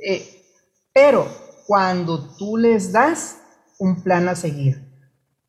[0.04, 0.26] Eh,
[0.92, 1.28] pero
[1.64, 3.36] cuando tú les das
[3.78, 4.84] un plan a seguir,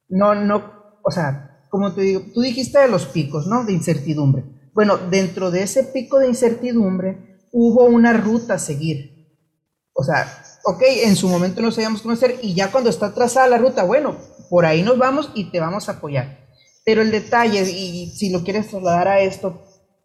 [0.10, 0.77] no, no,
[1.08, 3.64] o sea, como te digo, tú dijiste de los picos, ¿no?
[3.64, 4.44] De incertidumbre.
[4.74, 9.40] Bueno, dentro de ese pico de incertidumbre, hubo una ruta a seguir.
[9.94, 10.28] O sea,
[10.66, 13.84] ok, en su momento no sabíamos cómo hacer y ya cuando está trazada la ruta,
[13.84, 14.18] bueno,
[14.50, 16.46] por ahí nos vamos y te vamos a apoyar.
[16.86, 19.62] Pero el detalle, y si lo quieres trasladar a esto,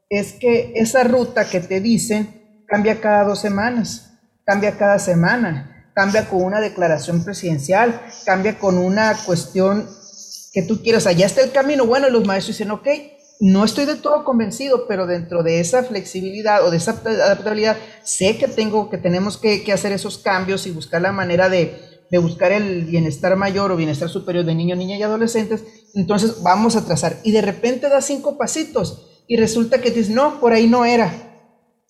[0.08, 4.12] es que esa ruta que te dicen cambia cada dos semanas,
[4.44, 9.88] cambia cada semana, cambia con una declaración presidencial, cambia con una cuestión
[10.52, 11.06] que tú quieras.
[11.06, 11.86] Allá está el camino.
[11.86, 12.88] Bueno, los maestros dicen, ok,
[13.40, 18.36] no estoy de todo convencido, pero dentro de esa flexibilidad o de esa adaptabilidad, sé
[18.36, 21.76] que tengo, que tenemos que, hacer esos cambios y buscar la manera de,
[22.20, 25.64] buscar el bienestar mayor o bienestar superior de niños, niñas y adolescentes.
[25.94, 27.16] Entonces vamos a trazar.
[27.24, 31.10] Y de repente da cinco pasitos y resulta que dices, no, por ahí no era.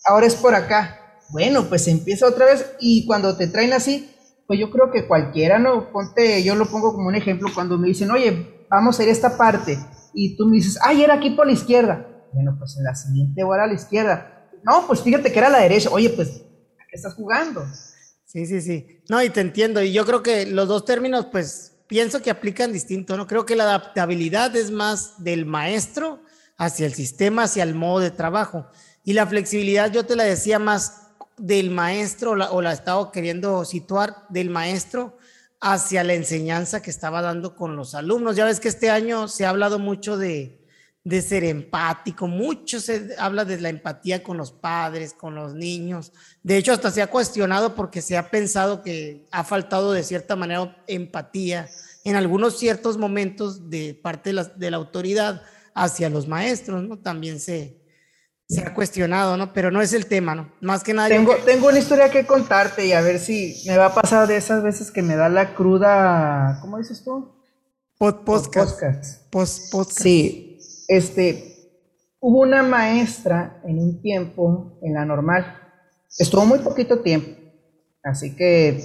[0.07, 1.21] Ahora es por acá.
[1.31, 4.12] Bueno, pues empieza otra vez y cuando te traen así,
[4.53, 5.91] pues yo creo que cualquiera, ¿no?
[5.91, 9.13] Ponte, yo lo pongo como un ejemplo cuando me dicen, oye, vamos a ir a
[9.13, 9.79] esta parte
[10.13, 12.07] y tú me dices, ay, era aquí por la izquierda.
[12.35, 14.51] Bueno, pues en la siguiente voy a la izquierda.
[14.63, 15.89] No, pues fíjate que era la derecha.
[15.89, 17.65] Oye, pues, ¿a qué estás jugando?
[18.27, 19.03] Sí, sí, sí.
[19.09, 19.83] No, y te entiendo.
[19.83, 23.27] Y yo creo que los dos términos, pues, pienso que aplican distinto, ¿no?
[23.27, 26.21] Creo que la adaptabilidad es más del maestro
[26.59, 28.67] hacia el sistema, hacia el modo de trabajo.
[29.03, 31.02] Y la flexibilidad, yo te la decía más
[31.37, 35.17] del maestro, o la, o la estaba queriendo situar del maestro
[35.63, 38.35] hacia la enseñanza que estaba dando con los alumnos.
[38.35, 40.59] Ya ves que este año se ha hablado mucho de,
[41.23, 46.13] ser empático, mucho se habla de la empatía con los padres, con los niños.
[46.43, 50.35] De hecho, hasta se ha cuestionado porque se ha pensado que ha faltado de cierta
[50.35, 51.69] manera empatía
[52.05, 55.43] en algunos ciertos momentos de parte de la, de la autoridad
[55.75, 56.99] hacia los maestros, ¿no?
[56.99, 57.82] También se,
[58.53, 59.53] se ha cuestionado, ¿no?
[59.55, 60.53] Pero no es el tema, ¿no?
[60.61, 61.09] Más que nada.
[61.09, 64.37] Tengo, tengo una historia que contarte y a ver si me va a pasar de
[64.37, 66.59] esas veces que me da la cruda.
[66.61, 67.33] ¿Cómo dices tú?
[67.99, 69.31] podcast.
[69.31, 71.49] Post Sí, este.
[72.21, 75.45] Hubo una maestra en un tiempo, en la normal.
[76.19, 77.31] Estuvo muy poquito tiempo.
[78.03, 78.85] Así que.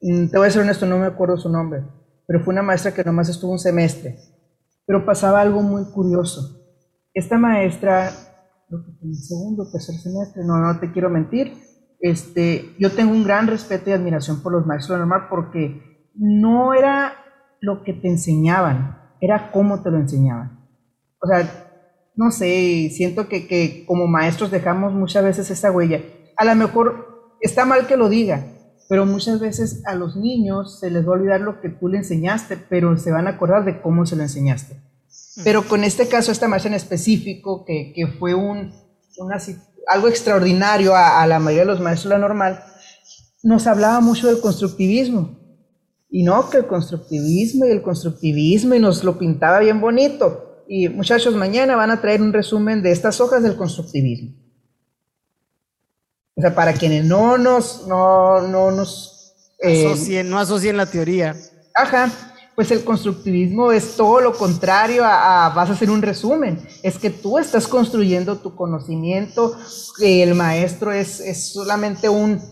[0.00, 1.82] Mm, te voy a ser honesto, no me acuerdo su nombre.
[2.26, 4.18] Pero fue una maestra que nomás estuvo un semestre.
[4.86, 6.56] Pero pasaba algo muy curioso.
[7.14, 8.12] Esta maestra
[8.68, 11.54] creo que en el segundo tercer semestre, no, no te quiero mentir.
[12.00, 16.74] Este, yo tengo un gran respeto y admiración por los maestros de normal porque no
[16.74, 17.14] era
[17.60, 20.68] lo que te enseñaban, era cómo te lo enseñaban.
[21.20, 21.66] O sea,
[22.14, 26.00] no sé, siento que, que como maestros dejamos muchas veces esa huella.
[26.36, 28.44] A lo mejor está mal que lo diga,
[28.88, 31.98] pero muchas veces a los niños se les va a olvidar lo que tú le
[31.98, 34.87] enseñaste, pero se van a acordar de cómo se lo enseñaste.
[35.44, 38.72] Pero con este caso, esta maestra en específico, que, que fue un,
[39.86, 42.64] algo extraordinario a, la mayoría de los maestros de la normal,
[43.42, 45.38] nos hablaba mucho del constructivismo.
[46.10, 50.64] Y no, que el constructivismo y el constructivismo, y nos lo pintaba bien bonito.
[50.68, 54.34] Y muchachos, mañana van a traer un resumen de estas hojas del constructivismo.
[56.34, 59.34] O sea, para quienes no nos, no, no nos...
[59.60, 61.34] Eh, no asocien la teoría.
[61.74, 62.10] Ajá,
[62.58, 66.58] pues el constructivismo es todo lo contrario a, vas a hacer un resumen.
[66.82, 69.56] Es que tú estás construyendo tu conocimiento,
[70.00, 72.42] el maestro es, es solamente un,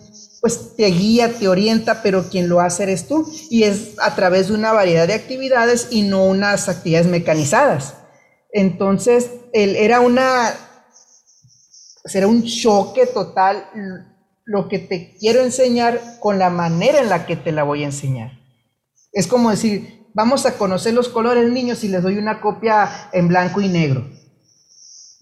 [0.40, 3.28] pues te guía, te orienta, pero quien lo hace eres tú.
[3.50, 7.94] Y es a través de una variedad de actividades y no unas actividades mecanizadas.
[8.52, 10.54] Entonces, él, era una,
[12.04, 13.66] será un choque total
[14.44, 17.86] lo que te quiero enseñar con la manera en la que te la voy a
[17.86, 18.45] enseñar.
[19.16, 23.28] Es como decir, vamos a conocer los colores niños si les doy una copia en
[23.28, 24.06] blanco y negro.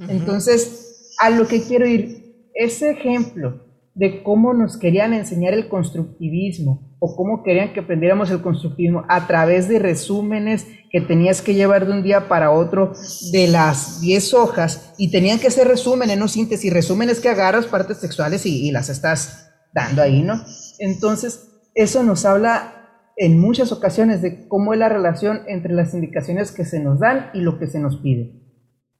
[0.08, 3.62] Entonces, a lo que quiero ir, ese ejemplo
[3.94, 9.28] de cómo nos querían enseñar el constructivismo o cómo querían que aprendiéramos el constructivismo a
[9.28, 12.94] través de resúmenes que tenías que llevar de un día para otro
[13.30, 17.98] de las 10 hojas y tenían que ser resúmenes, no síntesis, resúmenes que agarras partes
[17.98, 20.42] sexuales y, y las estás dando ahí, ¿no?
[20.80, 22.83] Entonces, eso nos habla
[23.16, 27.30] en muchas ocasiones de cómo es la relación entre las indicaciones que se nos dan
[27.32, 28.40] y lo que se nos pide.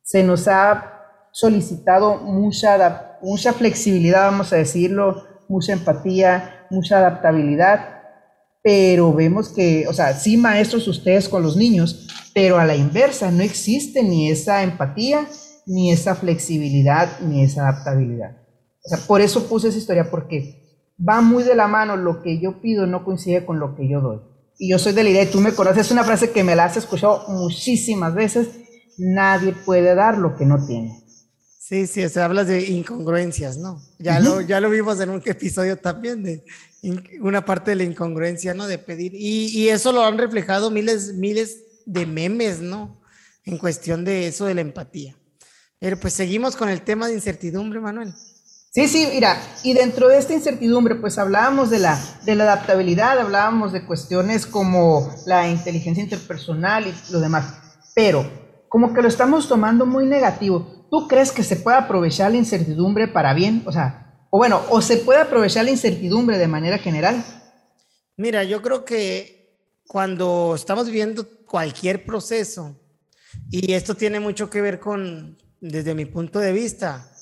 [0.03, 0.95] Se nos ha
[1.33, 8.03] solicitado mucha, mucha flexibilidad, vamos a decirlo, mucha empatía, mucha adaptabilidad,
[8.63, 13.31] pero vemos que, o sea, sí maestros ustedes con los niños, pero a la inversa
[13.31, 15.27] no existe ni esa empatía,
[15.67, 18.37] ni esa flexibilidad, ni esa adaptabilidad.
[18.85, 20.64] O sea, por eso puse esa historia, porque
[20.99, 24.01] va muy de la mano, lo que yo pido no coincide con lo que yo
[24.01, 24.21] doy.
[24.59, 26.55] Y yo soy de la idea, y tú me conoces, es una frase que me
[26.55, 28.49] la has escuchado muchísimas veces,
[28.99, 31.05] nadie puede dar lo que no tiene.
[31.59, 33.81] Sí, sí, o sea, hablas de incongruencias, ¿no?
[33.99, 36.45] Ya, lo, ya lo vimos en un episodio también de
[37.21, 38.67] una parte de la incongruencia, ¿no?
[38.67, 39.15] De pedir.
[39.15, 43.01] Y, y eso lo han reflejado miles, miles de memes, ¿no?
[43.45, 45.17] En cuestión de eso de la empatía.
[45.79, 48.15] Pero pues seguimos con el tema de incertidumbre, Manuel.
[48.75, 53.21] Sí, sí, mira, y dentro de esta incertidumbre, pues hablábamos de la, de la adaptabilidad,
[53.21, 57.55] hablábamos de cuestiones como la inteligencia interpersonal y lo demás,
[57.95, 58.29] pero
[58.69, 60.89] como que lo estamos tomando muy negativo.
[60.91, 63.63] ¿Tú crees que se puede aprovechar la incertidumbre para bien?
[63.65, 67.25] O sea, o bueno, o se puede aprovechar la incertidumbre de manera general.
[68.17, 69.57] Mira, yo creo que
[69.87, 72.75] cuando estamos viviendo cualquier proceso,
[73.53, 77.14] y esto tiene mucho que ver con, desde mi punto de vista,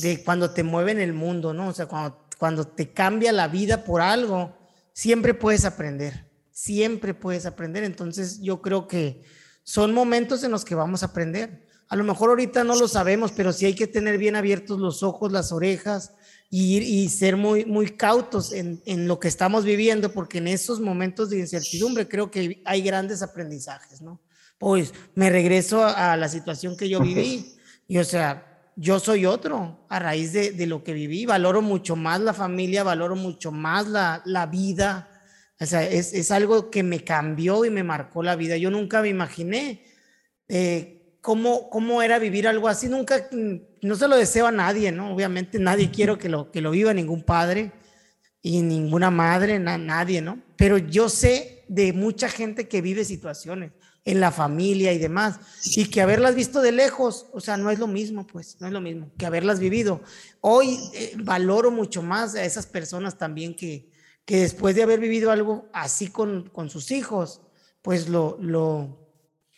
[0.00, 1.68] de cuando te mueve en el mundo, ¿no?
[1.68, 4.56] O sea, cuando, cuando te cambia la vida por algo,
[4.92, 7.84] siempre puedes aprender, siempre puedes aprender.
[7.84, 9.22] Entonces yo creo que
[9.62, 11.66] son momentos en los que vamos a aprender.
[11.88, 15.02] A lo mejor ahorita no lo sabemos, pero sí hay que tener bien abiertos los
[15.02, 16.14] ojos, las orejas
[16.50, 20.80] y, y ser muy, muy cautos en, en, lo que estamos viviendo, porque en esos
[20.80, 24.20] momentos de incertidumbre creo que hay grandes aprendizajes, ¿no?
[24.58, 29.24] Pues me regreso a, a la situación que yo viví y o sea, yo soy
[29.24, 31.24] otro a raíz de, lo que viví.
[31.24, 35.08] Valoro mucho más la familia, valoro mucho más la, vida.
[35.58, 38.58] O sea, es, algo que me cambió y me marcó la vida.
[38.58, 39.82] Yo nunca me imaginé
[40.48, 42.88] eh, cómo, cómo era vivir algo así.
[42.88, 43.28] Nunca,
[43.80, 45.14] no se lo deseo a nadie, ¿no?
[45.14, 47.72] Obviamente nadie quiero que lo, que lo viva, ningún padre
[48.42, 50.42] y ninguna madre, nadie, ¿no?
[50.56, 53.72] Pero yo sé de mucha gente que vive situaciones
[54.06, 55.38] en la familia y demás.
[55.64, 58.72] Y que haberlas visto de lejos, o sea, no es lo mismo, pues, no es
[58.72, 60.00] lo mismo que haberlas vivido.
[60.40, 63.90] Hoy eh, valoro mucho más a esas personas también que,
[64.24, 67.42] que después de haber vivido algo así con, con sus hijos,
[67.82, 69.12] pues lo, lo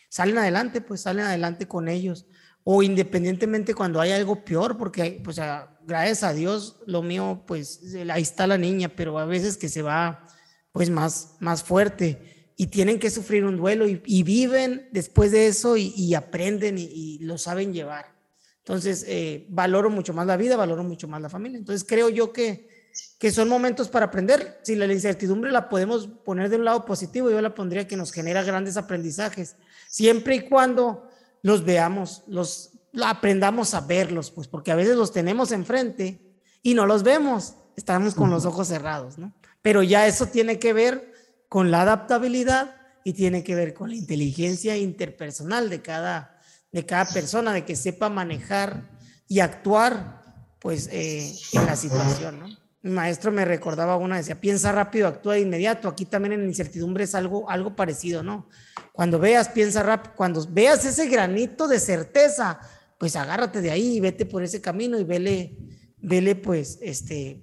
[0.09, 2.27] salen adelante, pues salen adelante con ellos.
[2.65, 5.39] O independientemente cuando hay algo peor, porque, pues,
[5.87, 9.83] gracias a Dios, lo mío, pues, ahí está la niña, pero a veces que se
[9.83, 10.27] va,
[10.73, 15.77] pues, más, más fuerte y tienen que sufrir un duelo y, viven después de eso
[15.77, 18.13] y, aprenden y, lo saben llevar.
[18.59, 21.57] Entonces, eh, valoro mucho más la vida, valoro mucho más la familia.
[21.57, 24.59] Entonces, creo yo que, que son momentos para aprender.
[24.65, 28.11] Si la incertidumbre la podemos poner de un lado positivo, yo la pondría que nos
[28.11, 29.55] genera grandes aprendizajes,
[29.87, 31.09] siempre y cuando
[31.43, 36.21] los veamos, los aprendamos a verlos, pues porque a veces los tenemos enfrente
[36.61, 39.33] y no los vemos, estamos con los ojos cerrados, ¿no?
[39.63, 41.18] Pero ya eso tiene que ver
[41.49, 46.39] con la adaptabilidad y tiene que ver con la inteligencia interpersonal de cada,
[46.73, 48.91] de cada persona, de que sepa manejar
[49.27, 50.23] y actuar
[50.61, 52.49] pues eh, en la situación, ¿no?
[52.81, 55.89] Mi maestro me recordaba una, decía, piensa rápido, actúa de inmediato.
[55.89, 58.49] Aquí también en incertidumbre es algo, algo parecido, ¿no?
[58.93, 62.61] Cuando veas, piensa rápido, cuando veas ese granito de certeza,
[62.99, 65.57] pues agárrate de ahí y vete por ese camino y vele,
[65.99, 67.43] vele pues, este,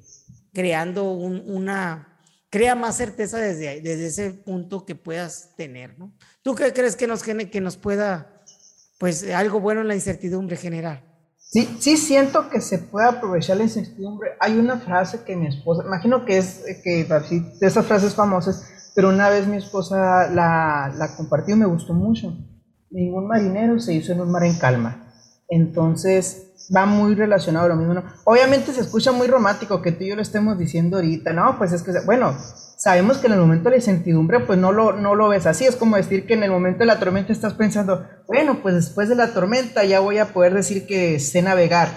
[0.53, 2.14] creando una,
[2.55, 6.13] crea más certeza desde, desde ese punto que puedas tener, ¿no?
[6.41, 8.45] ¿Tú qué crees que nos, que nos pueda,
[8.97, 11.03] pues, algo bueno en la incertidumbre general?
[11.37, 14.29] Sí, sí siento que se puede aprovechar la incertidumbre.
[14.39, 18.63] Hay una frase que mi esposa, imagino que es que de esas frases famosas,
[18.95, 22.37] pero una vez mi esposa la, la compartió y me gustó mucho.
[22.89, 25.04] Ningún marinero se hizo en un mar en calma.
[25.47, 28.03] Entonces, va muy relacionado a lo mismo.
[28.23, 31.71] Obviamente se escucha muy romántico que tú y yo lo estemos diciendo ahorita, no, pues
[31.71, 32.35] es que, bueno,
[32.77, 35.65] sabemos que en el momento de la incertidumbre, pues no lo, no lo ves así,
[35.65, 39.09] es como decir que en el momento de la tormenta estás pensando, bueno, pues después
[39.09, 41.89] de la tormenta ya voy a poder decir que sé navegar.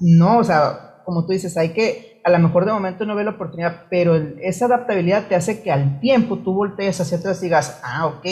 [0.00, 3.22] No, o sea, como tú dices, hay que a lo mejor de momento no ve
[3.22, 7.46] la oportunidad, pero esa adaptabilidad te hace que al tiempo tú voltees hacia atrás y
[7.46, 8.26] digas, ah, ok,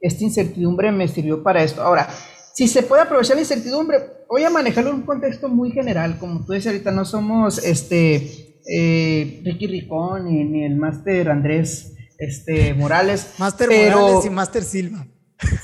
[0.00, 1.82] esta incertidumbre me sirvió para esto.
[1.82, 2.06] Ahora,
[2.54, 3.98] si se puede aprovechar la incertidumbre,
[4.28, 8.60] voy a manejarlo en un contexto muy general, como tú dices ahorita, no somos este
[8.66, 13.34] eh, Ricky Ricón ni, el máster Andrés este, Morales.
[13.38, 15.06] Máster Morales y máster Silva.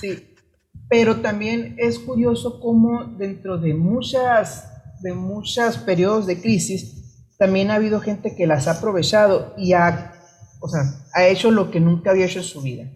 [0.00, 0.34] Sí,
[0.88, 4.68] pero también es curioso cómo dentro de muchas,
[5.02, 10.12] de muchos periodos de crisis, también ha habido gente que las ha aprovechado y ha,
[10.60, 10.82] o sea,
[11.12, 12.90] ha hecho lo que nunca había hecho en su vida.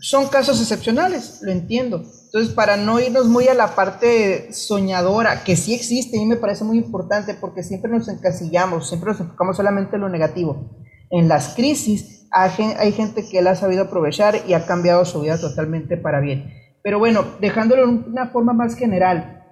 [0.00, 2.02] Son casos excepcionales, lo entiendo.
[2.26, 6.64] Entonces, para no irnos muy a la parte soñadora, que sí existe y me parece
[6.64, 10.76] muy importante porque siempre nos encasillamos, siempre nos enfocamos solamente en lo negativo.
[11.10, 15.40] En las crisis hay gente que la ha sabido aprovechar y ha cambiado su vida
[15.40, 16.52] totalmente para bien.
[16.82, 19.44] Pero bueno, dejándolo en una forma más general,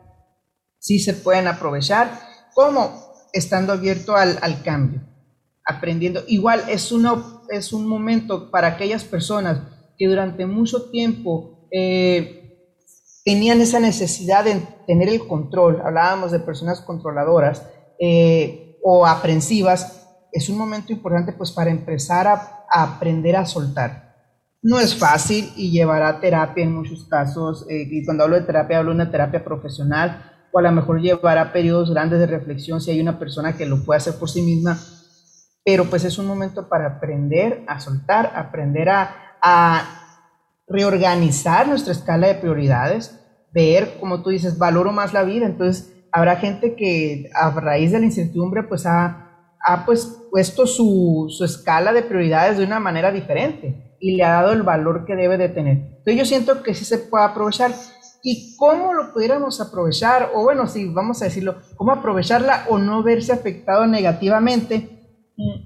[0.79, 2.11] sí se pueden aprovechar.
[2.55, 3.13] ¿Cómo?
[3.33, 5.01] Estando abierto al, cambio,
[5.65, 6.25] aprendiendo.
[6.27, 9.61] Igual es, uno, es un momento para aquellas personas
[10.03, 12.59] que durante mucho tiempo eh,
[13.25, 17.65] tenían esa necesidad de tener el control, hablábamos de personas controladoras
[18.01, 24.13] eh, o aprensivas, es un momento importante pues para empezar a, aprender a soltar.
[24.61, 28.79] No es fácil y llevará terapia en muchos casos, eh, y cuando hablo de terapia
[28.79, 32.91] hablo de una terapia profesional, o a lo mejor llevará periodos grandes de reflexión si
[32.91, 34.81] hay una persona que lo puede hacer por sí misma,
[35.65, 40.03] pero pues es un momento para aprender a soltar, aprender a, a
[40.69, 43.19] reorganizar nuestra escala de prioridades,
[43.53, 45.47] ver, como tú dices, valoro más la vida.
[45.47, 51.27] Entonces, habrá gente que a raíz de la incertidumbre, pues ha, ha pues, puesto su,
[51.29, 55.17] su, escala de prioridades de una manera diferente y le ha dado el valor que
[55.17, 55.77] debe de tener.
[55.77, 57.73] Entonces, yo siento que sí se puede aprovechar.
[58.25, 60.31] ¿Y cómo lo pudiéramos aprovechar?
[60.35, 64.89] O bueno, sí, vamos a decirlo, ¿cómo aprovecharla o no verse afectado negativamente?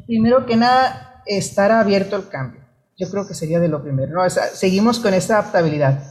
[0.07, 2.66] Primero que nada, estar abierto al cambio.
[2.99, 4.13] Yo creo que sería de lo primero.
[4.13, 4.29] ¿no?
[4.31, 6.03] seguimos con esta adaptabilidad.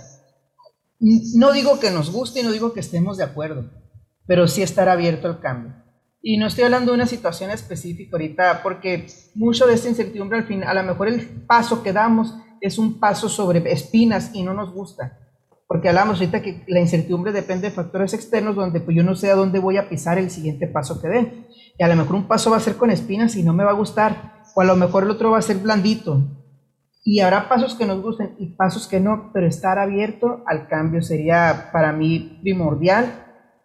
[1.00, 3.70] No digo que nos guste y no digo que estemos de acuerdo,
[4.28, 5.76] pero sí estar abierto al cambio.
[6.22, 10.46] Y no estoy hablando de una situación específica ahorita, porque mucho de esta incertidumbre al
[10.46, 14.54] final, a lo mejor el paso que damos es un paso sobre espinas y no
[14.54, 15.20] nos gusta.
[15.68, 19.32] Porque hablamos ahorita que la incertidumbre depende de factores externos donde pues yo no sé
[19.32, 21.48] a dónde voy a pisar el siguiente paso que dé.
[21.78, 23.72] Y a lo mejor un paso va a ser con espinas y no me va
[23.72, 24.44] a gustar.
[24.56, 26.24] O a lo mejor el otro va a ser blandito
[27.08, 31.04] y habrá pasos que nos gusten y pasos que no, pero estar abierto al cambio
[31.04, 33.22] sería para mí primordial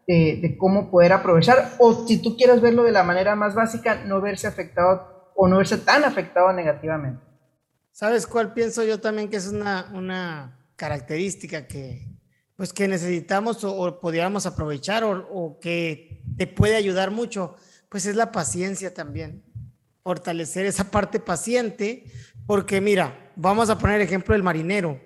[0.07, 4.21] de, cómo poder aprovechar, o si tú quieres verlo de la manera más básica, no
[4.21, 7.23] verse afectado o no verse tan afectado negativamente.
[7.93, 12.09] ¿Sabes cuál pienso yo también que es una, una característica que,
[12.57, 17.57] pues que necesitamos o, podríamos aprovechar o, o, que te puede ayudar mucho?
[17.89, 19.45] Pues es la paciencia también.
[20.03, 22.05] Fortalecer esa parte paciente,
[22.51, 25.01] porque mira, vamos a poner ejemplo del marinero.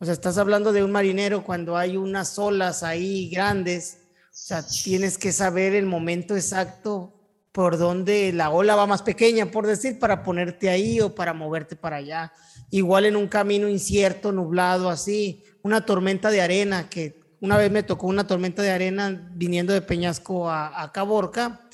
[0.00, 3.98] O sea, estás hablando de un marinero cuando hay unas olas ahí grandes.
[4.24, 7.14] O sea, tienes que saber el momento exacto
[7.52, 11.76] por donde la ola va más pequeña, por decir, para ponerte ahí o para moverte
[11.76, 12.32] para allá.
[12.70, 17.84] Igual en un camino incierto, nublado, así, una tormenta de arena, que una vez me
[17.84, 21.68] tocó una tormenta de arena viniendo de Peñasco a, a Caborca,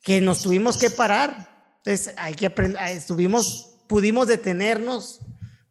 [0.00, 1.72] que nos tuvimos que parar.
[1.78, 5.18] Entonces, hay que aprender, estuvimos, pudimos detenernos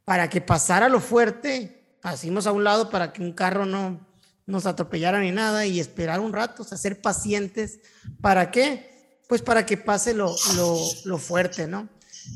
[0.03, 4.05] para que pasara lo fuerte, pasamos a un lado para que un carro no
[4.45, 7.79] nos atropellara ni nada y esperar un rato, o ser pacientes.
[8.19, 9.15] ¿Para qué?
[9.29, 10.35] Pues para que pase lo,
[11.05, 11.87] lo, fuerte, ¿no?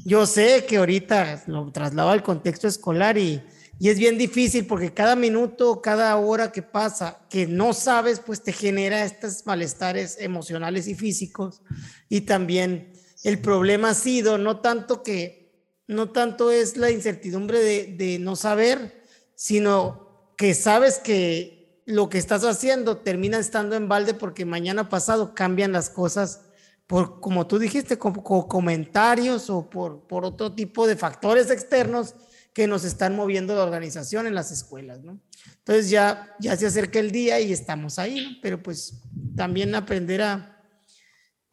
[0.06, 3.44] Yo sé que ahorita lo traslado al contexto escolar y,
[3.78, 8.42] y es bien difícil porque cada minuto, cada hora que pasa, que no sabes, pues
[8.42, 11.62] te genera estos malestares emocionales y físicos.
[12.08, 12.94] Y también
[13.26, 15.43] el problema ha sido no tanto que
[15.88, 19.04] no tanto es la incertidumbre de, no saber,
[19.36, 25.36] sino que sabes que lo que estás haciendo termina estando en balde porque mañana pasado
[25.36, 26.42] cambian las cosas
[26.88, 32.16] por, como tú dijiste, con, comentarios o por, por otro tipo de factores externos
[32.54, 35.20] que nos están moviendo la organización en las escuelas, ¿no?
[35.58, 39.02] Entonces ya, se acerca el día y estamos ahí, Pero pues
[39.36, 40.62] también aprender a,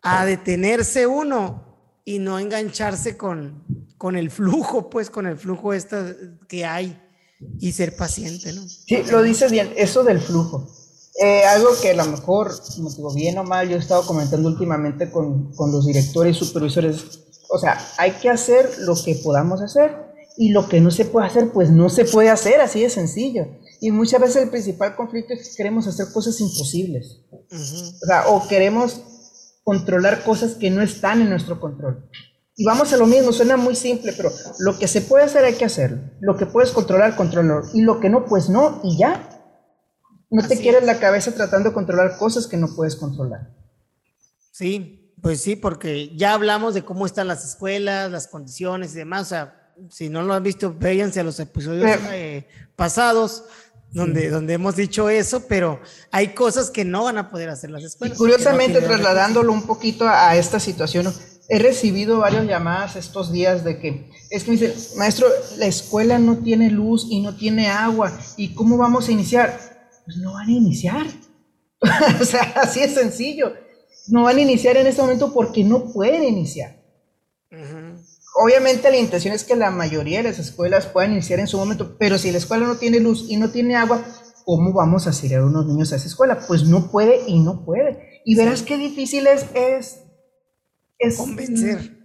[0.02, 3.64] a detenerse uno y no engancharse con,
[4.00, 6.16] con el flujo, pues con el flujo esta
[6.48, 6.98] que hay
[7.58, 8.62] y ser paciente, ¿no?
[8.66, 10.66] Sí, lo dices bien, eso del flujo.
[11.22, 14.48] Eh, algo que a lo mejor, como digo, bien o mal, yo he estado comentando
[14.48, 19.60] últimamente con, con los directores y supervisores, o sea, hay que hacer lo que podamos
[19.60, 19.94] hacer
[20.38, 23.48] y lo que no se puede hacer, pues no se puede hacer, así de sencillo.
[23.82, 27.20] Y muchas veces el principal conflicto es que queremos hacer cosas imposibles.
[27.50, 29.02] O sea, o queremos
[29.62, 32.08] controlar cosas que no están en nuestro control.
[32.60, 35.54] Y vamos a lo mismo, suena muy simple, pero lo que se puede hacer hay
[35.54, 36.02] que hacerlo.
[36.20, 37.62] Lo que puedes controlar, controlar.
[37.72, 39.30] Y lo que no, pues no, y ya.
[40.28, 43.48] No te quieres la cabeza tratando de controlar cosas que no puedes controlar.
[44.52, 49.22] Sí, pues sí, porque ya hablamos de cómo están las escuelas, las condiciones y demás.
[49.22, 52.46] O sea, si no lo han visto, véanse a los episodios eh,
[52.76, 53.44] pasados
[53.92, 55.80] donde, donde hemos dicho eso, pero
[56.10, 58.16] hay cosas que no van a poder hacer las escuelas.
[58.16, 61.12] curiosamente, trasladándolo un poquito a, esta situación,
[61.50, 65.26] he recibido varias llamadas estos días de que es que me dicen, maestro,
[65.58, 69.58] la escuela no tiene luz y no tiene agua, ¿y cómo vamos a iniciar?
[70.04, 71.06] Pues no van a iniciar.
[72.20, 73.52] o sea, así es sencillo.
[74.06, 76.80] No van a iniciar en este momento porque no pueden iniciar.
[78.36, 81.96] Obviamente la intención es que la mayoría de las escuelas puedan iniciar en su momento,
[81.98, 84.04] pero si la escuela no tiene luz y no tiene agua,
[84.44, 86.38] ¿cómo vamos a hacer a unos niños a esa escuela?
[86.46, 88.22] Pues no puede y no puede.
[88.24, 89.99] Y verás qué difícil es, es,
[91.16, 91.98] convencer.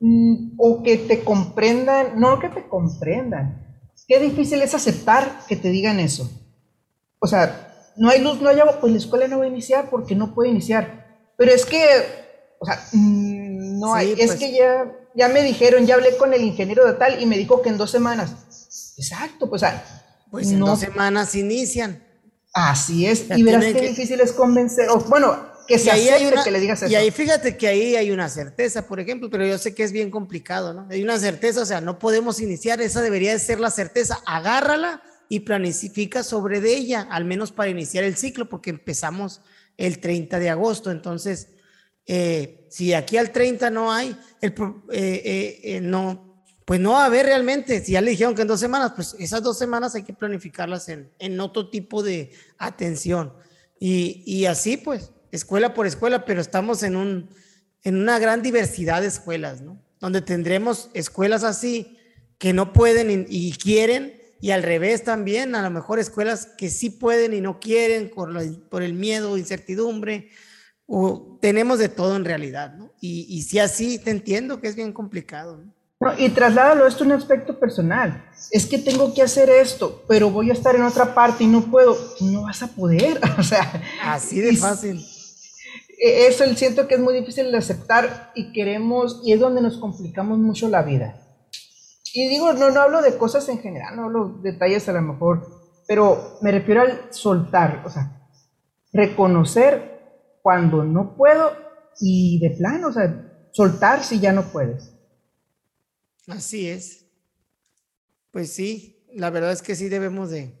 [0.00, 3.66] Mm, o que te comprendan, no que te comprendan.
[4.06, 6.30] Qué difícil es aceptar que te digan eso.
[7.18, 9.90] O sea, no hay luz, no hay agua, pues la escuela no va a iniciar
[9.90, 11.06] porque no puede iniciar.
[11.36, 11.84] Pero es que,
[12.60, 16.32] o sea, mm, no hay, es pues que ya ya me dijeron, ya hablé con
[16.32, 18.30] el ingeniero de tal y me dijo que en dos semanas.
[18.96, 19.62] Exacto, pues,
[20.30, 22.04] pues en dos semanas inician.
[22.54, 25.36] Así es, y verás qué difícil es convencer, o bueno,
[25.68, 26.90] que se acepte que le digas eso.
[26.90, 29.92] Y ahí fíjate que ahí hay una certeza, por ejemplo, pero yo sé que es
[29.92, 30.86] bien complicado, ¿no?
[30.90, 35.02] Hay una certeza, o sea, no podemos iniciar, esa debería de ser la certeza, agárrala
[35.28, 39.42] y planifica sobre de ella, al menos para iniciar el ciclo, porque empezamos
[39.76, 41.48] el 30 de agosto, entonces
[42.06, 44.54] eh, si aquí al 30 no hay, el,
[44.90, 48.48] eh, eh, no, pues no va a haber realmente, si ya le dijeron que en
[48.48, 53.34] dos semanas, pues esas dos semanas hay que planificarlas en, en otro tipo de atención.
[53.78, 57.28] Y, y, así pues, escuela por escuela, pero estamos en, un,
[57.82, 59.80] en una gran diversidad de escuelas, ¿no?
[60.00, 61.98] Donde tendremos escuelas así
[62.38, 66.90] que no pueden y, quieren, y al revés también, a lo mejor escuelas que sí
[66.90, 68.32] pueden y no quieren por,
[68.68, 70.30] por el miedo, incertidumbre,
[70.86, 72.92] o tenemos de todo en realidad, ¿no?
[73.00, 75.78] Y, y si así te entiendo que es bien complicado, ¿no?
[76.00, 78.24] No, y trasládalo esto a un aspecto personal.
[78.52, 81.62] Es que tengo que hacer esto, pero voy a estar en otra parte y no
[81.62, 81.96] puedo.
[82.20, 83.20] No vas a poder.
[83.38, 83.82] O sea.
[84.04, 85.04] Así de fácil.
[85.98, 89.78] E, eso siento que es muy difícil de aceptar y queremos, y es donde nos
[89.78, 91.20] complicamos mucho la vida.
[92.14, 95.02] Y digo, no, no hablo de cosas en general, no hablo de detalles a lo
[95.02, 95.46] mejor,
[95.86, 98.30] pero me refiero al soltar, o sea,
[98.92, 101.52] reconocer cuando no puedo
[102.00, 104.94] y de plano, o sea, soltar si ya no puedes.
[106.26, 107.06] Así es.
[108.30, 110.54] Pues sí, la verdad es que sí debemos de,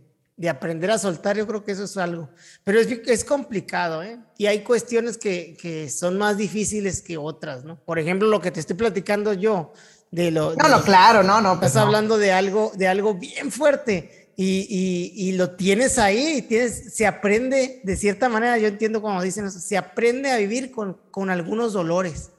[0.46, 2.28] aprender a soltar, yo creo que eso es algo.
[2.64, 4.20] Pero es, es complicado, ¿eh?
[4.36, 7.82] Y hay cuestiones que, que, son más difíciles que otras, ¿no?
[7.82, 9.72] Por ejemplo, lo que te estoy platicando yo,
[10.10, 10.54] de lo...
[10.54, 11.58] No, no, claro, no, no.
[11.58, 17.06] Pues estás hablando de algo, de algo bien fuerte y, lo tienes ahí, tienes, se
[17.06, 21.28] aprende de cierta manera, yo entiendo como dicen eso, se aprende a vivir con, con
[21.28, 22.30] algunos dolores,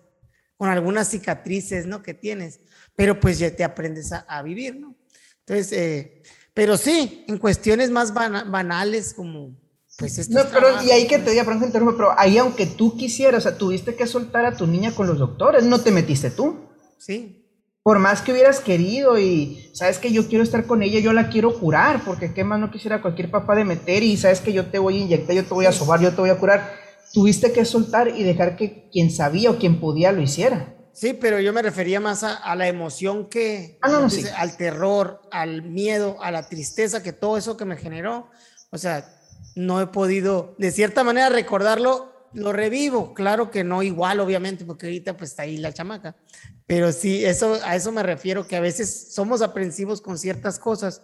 [0.55, 2.01] con algunas cicatrices, ¿no?
[2.01, 2.61] Que tienes,
[2.95, 4.95] pero pues ya te aprendes a, vivir, ¿no?
[5.39, 6.23] Entonces, eh,
[6.59, 9.55] pero sí, en cuestiones más banales como,
[9.97, 13.49] pues No, pero y ahí que te diga, ejemplo, pero ahí aunque tú quisieras, o
[13.49, 16.57] sea, tuviste que soltar a tu niña con los doctores, no te metiste tú.
[16.97, 17.39] Sí
[17.81, 21.29] por más que hubieras querido y sabes que yo quiero estar con ella, yo la
[21.29, 24.65] quiero curar, porque qué más no quisiera cualquier papá de meter y sabes que yo
[24.67, 26.71] te voy a inyectar, yo te voy a sobar, yo te voy a curar.
[27.13, 30.75] Tuviste que soltar y dejar que quien sabía o quien podía lo hiciera.
[30.93, 36.17] Sí, pero yo me refería más a, la emoción que, ah, al terror, al miedo,
[36.21, 38.29] a la tristeza, que todo eso que me generó,
[38.71, 39.05] o sea,
[39.55, 42.09] no he podido, de cierta manera, recordarlo.
[42.31, 46.15] Lo revivo, claro que no igual, obviamente, porque ahorita pues está ahí la chamaca,
[46.67, 51.01] pero sí, eso, a eso me refiero, que a veces somos aprensivos con ciertas cosas,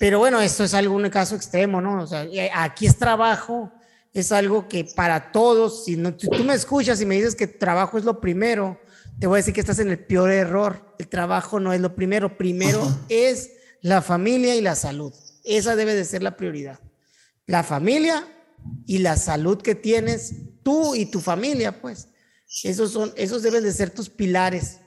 [0.00, 2.02] pero bueno, esto es algún caso extremo, ¿no?
[2.02, 3.70] O sea, eh, aquí es trabajo,
[4.12, 7.96] es algo que para todos, si, no, tú me escuchas y me dices que trabajo
[7.96, 8.80] es lo primero,
[9.18, 11.94] te voy a decir que estás en el peor error, el trabajo no es lo
[11.94, 15.12] primero, primero es la familia y la salud,
[15.44, 16.78] esa debe de ser la prioridad.
[17.46, 18.28] La familia
[18.86, 22.08] y la salud que tienes tú y tu familia, pues.
[22.62, 24.80] Esos, son, esos deben de ser tus pilares.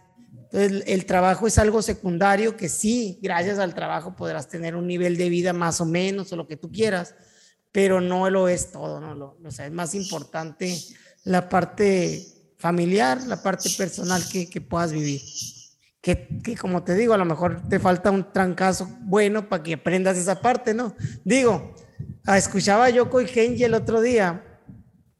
[0.51, 5.17] Entonces, el, trabajo es algo secundario que sí, gracias al trabajo podrás tener un nivel
[5.17, 7.15] de vida más o menos o lo que tú quieras,
[7.71, 9.15] pero no lo es todo, ¿no?
[9.15, 10.77] Lo, o sea, es más importante
[11.23, 15.21] la parte familiar, la parte personal que, que puedas vivir.
[15.99, 19.73] Que, que, como te digo, a lo mejor te falta un trancazo bueno para que
[19.73, 20.95] aprendas esa parte, ¿no?
[21.23, 21.75] Digo,
[22.25, 24.43] Ah, escuchaba a Yoko y Genji el otro día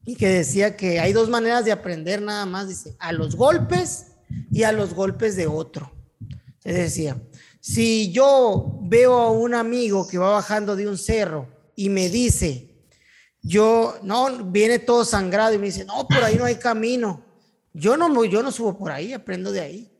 [0.04, 4.12] y que decía que hay dos maneras de aprender nada más, dice, a los golpes
[4.50, 5.92] y a los golpes de otro.
[6.60, 7.20] Se decía,
[7.60, 12.86] si yo veo a un amigo que va bajando de un cerro y me dice,
[13.42, 17.24] yo, no, viene todo sangrado y me dice, no, por ahí no hay camino.
[17.74, 19.90] Yo no, yo no subo por ahí, aprendo de ahí.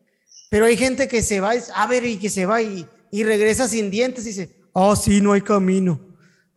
[0.51, 3.69] Pero hay gente que se va, a ver, y que se va y, y regresa
[3.69, 6.01] sin dientes y dice, oh, sí, no hay camino.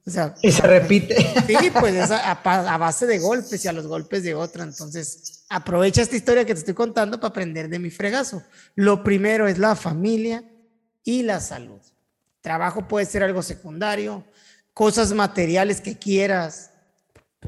[0.07, 1.15] O sea, y se repite.
[1.47, 4.63] Sí, pues es a, a, base de golpes y a los golpes de otra.
[4.63, 8.43] Entonces, aprovecha esta historia que te estoy contando para aprender de mi fregazo.
[8.75, 10.43] Lo primero es la familia
[11.03, 11.79] y la salud.
[12.41, 14.23] Trabajo puede ser algo secundario,
[14.73, 16.71] cosas materiales que quieras,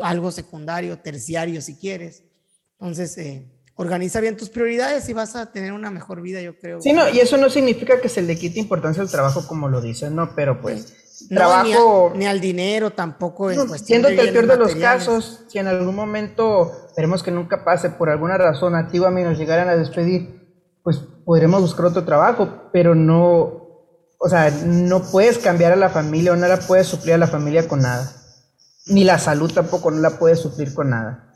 [0.02, 2.24] algo secundario, terciario si quieres.
[2.80, 3.46] Entonces, eh,
[3.78, 6.82] organiza bien tus prioridades y vas a tener una mejor vida, yo creo.
[6.82, 9.82] Sí, no, y eso no significa que se le quite importancia al trabajo como lo
[9.82, 10.94] dicen, no, pero pues
[11.30, 12.12] trabajo...
[12.16, 15.96] Ni, al dinero tampoco en Siendo que el peor de los casos, si en algún
[15.96, 20.82] momento, esperemos que nunca pase, por alguna razón activa a mí nos llegaran a despedir,
[20.84, 23.68] pues podremos buscar otro trabajo, pero no,
[24.18, 27.28] o sea, no puedes cambiar a la familia o no la puedes suplir a la
[27.28, 28.12] familia con nada.
[28.88, 31.32] Ni la salud tampoco no la puedes suplir con nada.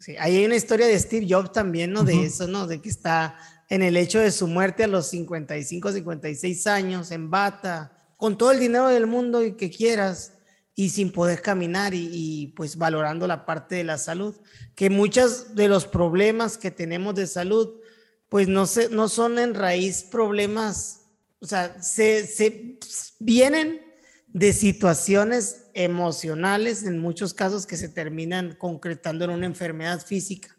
[0.00, 2.04] Sí, hay una historia de Steve Jobs también, ¿no?
[2.04, 2.66] De eso, ¿no?
[2.66, 3.36] De que está
[3.68, 8.50] en el hecho de su muerte a los 55, 56 años, en bata, con todo
[8.50, 10.32] el dinero del mundo y que quieras,
[10.74, 14.34] y sin poder caminar y, pues valorando la parte de la salud,
[14.74, 17.80] que muchos de los problemas que tenemos de salud,
[18.30, 21.02] pues no, se, no son en raíz problemas,
[21.40, 22.78] o sea, se, se
[23.18, 23.82] vienen
[24.28, 30.56] de situaciones emocionales, en muchos casos que se terminan concretando en una enfermedad física.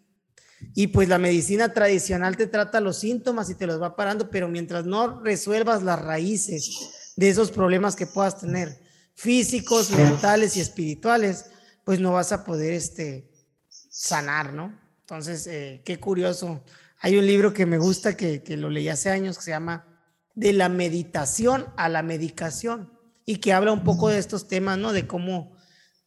[0.74, 4.48] Y pues la medicina tradicional te trata los síntomas y te los va parando, pero
[4.48, 8.80] mientras no resuelvas las raíces de esos problemas que puedas tener,
[9.16, 11.46] físicos, mentales y espirituales,
[11.84, 13.32] pues no vas a poder este,
[13.68, 14.80] sanar, ¿no?
[15.02, 16.64] Entonces, eh, qué curioso.
[17.00, 19.88] Hay un libro que me gusta, que, que lo leí hace años, que se llama
[20.36, 24.94] De la meditación a la medicación y que habla un poco de estos temas, ¿no?
[24.94, 25.56] De cómo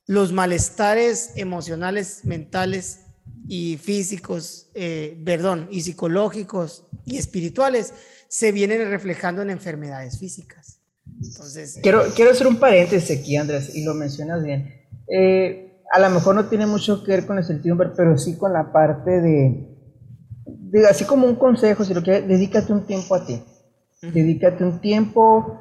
[0.07, 3.01] los malestares emocionales, mentales
[3.47, 7.95] y físicos, eh, perdón, y psicológicos y espirituales
[8.29, 10.81] se vienen reflejando en enfermedades físicas.
[11.23, 14.73] Entonces, quiero, quiero hacer un paréntesis aquí, Andrés, y lo mencionas bien.
[15.09, 18.53] Eh, a lo mejor no tiene mucho que ver con el sentido, pero sí con
[18.53, 19.69] la parte de,
[20.47, 23.43] de así como un consejo, si lo quieres, dedícate un tiempo a ti.
[24.03, 25.61] Dedícate un tiempo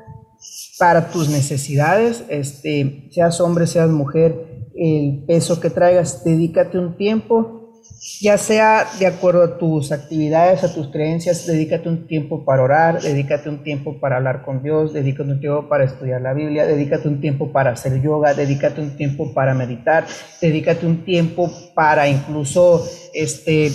[0.78, 7.64] para tus necesidades, este, seas hombre, seas mujer, el peso que traigas, dedícate un tiempo,
[8.20, 13.02] ya sea de acuerdo a tus actividades, a tus creencias, dedícate un tiempo para orar,
[13.02, 17.08] dedícate un tiempo para hablar con Dios, dedícate un tiempo para estudiar la Biblia, dedícate
[17.08, 20.06] un tiempo para hacer yoga, dedícate un tiempo para meditar,
[20.42, 23.72] dedícate un tiempo para incluso este,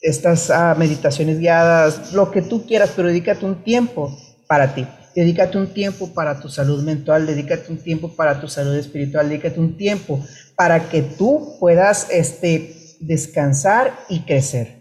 [0.00, 4.16] estas ah, meditaciones guiadas, lo que tú quieras, pero dedícate un tiempo
[4.46, 4.86] para ti.
[5.20, 9.60] Dedícate un tiempo para tu salud mental, dedícate un tiempo para tu salud espiritual, dedícate
[9.60, 10.24] un tiempo
[10.56, 14.80] para que tú puedas este, descansar y crecer.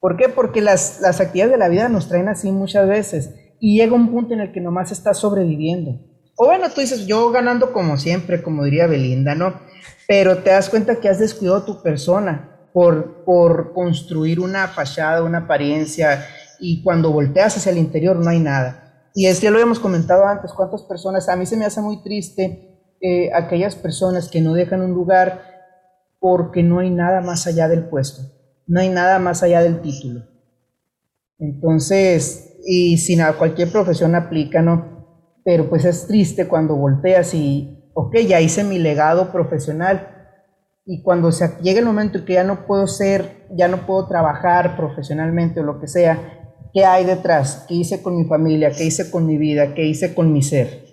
[0.00, 0.30] ¿Por qué?
[0.30, 4.10] Porque las, las actividades de la vida nos traen así muchas veces y llega un
[4.10, 6.00] punto en el que nomás estás sobreviviendo.
[6.38, 9.60] O bueno, tú dices, yo ganando como siempre, como diría Belinda, ¿no?
[10.06, 15.40] Pero te das cuenta que has descuidado tu persona por, por construir una fachada, una
[15.40, 16.26] apariencia,
[16.58, 18.87] y cuando volteas hacia el interior no hay nada.
[19.18, 22.04] Y es, ya lo habíamos comentado antes, cuántas personas, a mí se me hace muy
[22.04, 25.42] triste eh, aquellas personas que no dejan un lugar
[26.20, 28.22] porque no hay nada más allá del puesto,
[28.68, 30.20] no hay nada más allá del título.
[31.36, 35.34] Entonces, y sin a cualquier profesión aplica, ¿no?
[35.44, 40.14] Pero pues es triste cuando volteas y, ok, ya hice mi legado profesional
[40.86, 44.06] y cuando se llega el momento en que ya no puedo ser, ya no puedo
[44.06, 46.37] trabajar profesionalmente o lo que sea,
[46.72, 47.64] ¿Qué hay detrás?
[47.68, 48.70] ¿Qué hice con mi familia?
[48.70, 49.74] ¿Qué hice con mi vida?
[49.74, 50.86] ¿Qué hice con mi ser?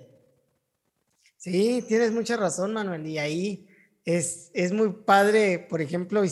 [1.37, 3.05] Sí, tienes mucha razón, Manuel.
[3.05, 3.67] Y ahí
[4.03, 6.23] es, es muy padre, por ejemplo,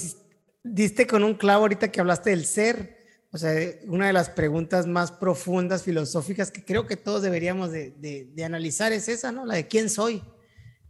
[0.63, 2.97] diste con un clavo ahorita que hablaste del ser.
[3.31, 3.51] O sea,
[3.87, 9.09] una de las preguntas más profundas, filosóficas, que creo que todos deberíamos de, analizar es
[9.09, 9.45] esa, ¿no?
[9.45, 10.23] La de quién soy.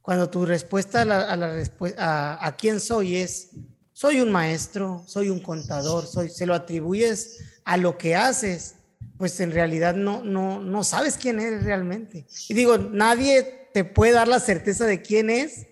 [0.01, 1.63] Cuando tu respuesta a, la,
[1.97, 3.51] a, a quién soy es,
[3.93, 8.75] soy un maestro, soy un contador, soy, se lo atribuyes a lo que haces,
[9.17, 12.25] pues en realidad no, no, no sabes quién eres realmente.
[12.49, 15.67] Y digo, nadie te puede dar la certeza de quién es,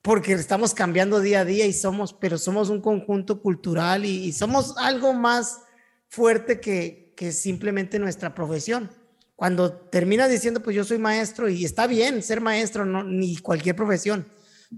[0.00, 4.74] porque estamos cambiando día a día y somos, pero somos un conjunto cultural y, somos
[4.78, 5.60] algo más
[6.08, 8.90] fuerte que, que, simplemente nuestra profesión.
[9.36, 13.76] Cuando terminas diciendo, pues yo soy maestro y está bien ser maestro, no, ni cualquier
[13.76, 14.26] profesión,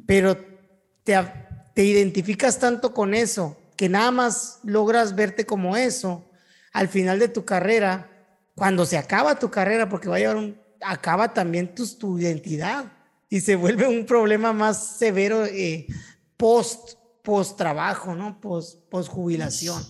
[0.07, 0.37] pero
[1.05, 1.17] te,
[1.75, 6.25] te identificas tanto con eso que nada más logras verte como eso
[6.75, 8.11] al final de tu carrera,
[8.55, 12.93] cuando se acaba tu carrera, porque va a llevar un, acaba también tu, tu identidad
[13.31, 15.87] y se vuelve un problema más severo eh,
[16.37, 18.41] post, post trabajo, ¿no?
[18.41, 19.83] Post, post jubilación.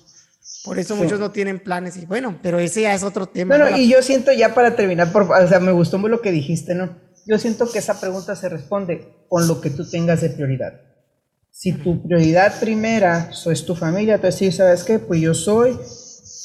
[0.62, 3.56] Por eso muchos no tienen planes y bueno, pero ese ya es otro tema.
[3.56, 6.32] Bueno, y yo siento ya para terminar, por, o sea, me gustó muy lo que
[6.32, 6.98] dijiste, ¿no?
[7.26, 10.80] Yo siento que esa pregunta se responde con lo que tú tengas de prioridad.
[11.50, 14.98] Si tu prioridad primera es tu familia, entonces sí, ¿sabes qué?
[14.98, 15.78] Pues yo soy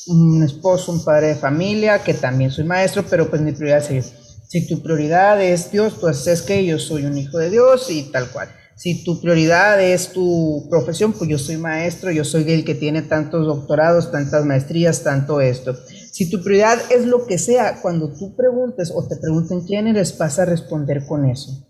[0.07, 4.13] un esposo, un padre de familia, que también soy maestro, pero pues mi prioridad es
[4.47, 8.03] Si tu prioridad es Dios, pues es que yo soy un hijo de Dios y
[8.11, 8.49] tal cual.
[8.75, 13.01] Si tu prioridad es tu profesión, pues yo soy maestro, yo soy el que tiene
[13.01, 15.75] tantos doctorados, tantas maestrías, tanto esto.
[16.13, 20.17] Si tu prioridad es lo que sea, cuando tú preguntes o te pregunten quién eres,
[20.17, 21.67] vas a responder con eso.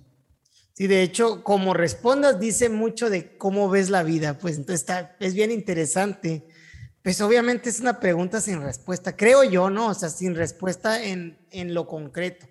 [0.73, 5.17] Sí, de hecho, como respondas, dice mucho de cómo ves la vida, pues entonces está,
[5.19, 6.47] es bien interesante.
[7.03, 9.87] Pues obviamente es una pregunta sin respuesta, creo yo, ¿no?
[9.87, 12.47] O sea, sin respuesta en, en lo concreto.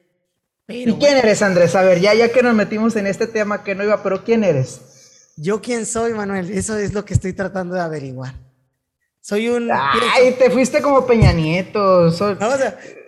[0.68, 1.74] ¿Y quién eres, Andrés?
[1.74, 4.44] A ver, ya, ya que nos metimos en este tema que no iba, pero ¿quién
[4.44, 4.80] eres?
[5.36, 8.34] Yo quién soy, Manuel, eso es lo que estoy tratando de averiguar.
[9.20, 9.70] Soy un...
[9.70, 12.10] Ay, te fuiste como Peña Nieto.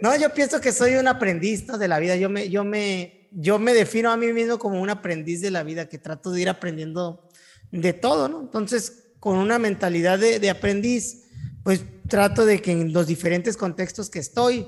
[0.00, 2.16] No, yo pienso que soy un aprendiz de la vida.
[2.16, 5.62] Yo me, yo, me, yo me defino a mí mismo como un aprendiz de la
[5.62, 7.28] vida, que trato de ir aprendiendo
[7.70, 8.40] de todo, ¿no?
[8.40, 11.29] Entonces, con una mentalidad de, de aprendiz,
[11.70, 14.66] pues trato de que en los diferentes contextos que estoy,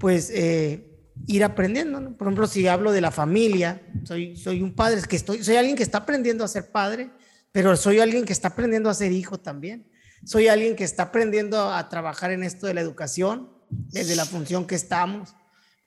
[0.00, 0.98] pues eh,
[1.28, 2.16] ir aprendiendo.
[2.16, 5.76] Por ejemplo, si hablo de la familia, soy, soy un padre, que estoy, soy alguien
[5.76, 7.12] que está aprendiendo a ser padre,
[7.52, 9.88] pero soy alguien que está aprendiendo a ser hijo también.
[10.24, 14.66] Soy alguien que está aprendiendo a trabajar en esto de la educación, desde la función
[14.66, 15.36] que estamos,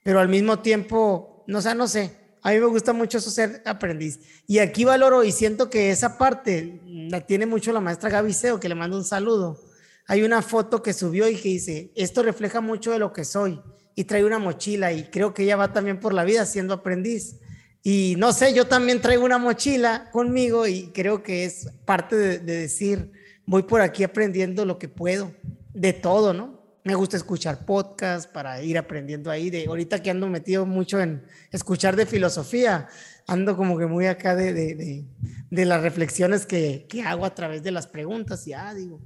[0.02, 2.10] pero al mismo tiempo, no sé, no sé,
[2.40, 4.18] a mí me gusta mucho eso ser aprendiz.
[4.46, 8.58] Y aquí valoro y siento que esa parte la tiene mucho la maestra Gaby Seo,
[8.58, 9.60] que le mando un saludo
[10.06, 13.60] hay una foto que subió y que dice, esto refleja mucho de lo que soy
[13.94, 17.40] y trae una mochila y creo que ella va también por la vida siendo aprendiz.
[17.82, 22.38] Y no sé, yo también traigo una mochila conmigo y creo que es parte de,
[22.38, 23.12] decir,
[23.46, 25.32] voy por aquí aprendiendo lo que puedo,
[25.72, 26.62] de todo, ¿no?
[26.82, 29.48] Me gusta escuchar podcasts para ir aprendiendo ahí.
[29.48, 32.88] De ahorita que ando metido mucho en escuchar de filosofía,
[33.26, 35.04] ando como que muy acá de, de,
[35.50, 38.46] de las reflexiones que, que hago a través de las preguntas.
[38.46, 39.00] Y ah, digo,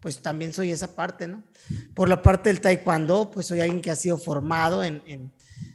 [0.00, 1.42] pues también soy esa parte, ¿no?
[1.94, 5.30] Por la parte del taekwondo, pues soy alguien que ha sido formado en, en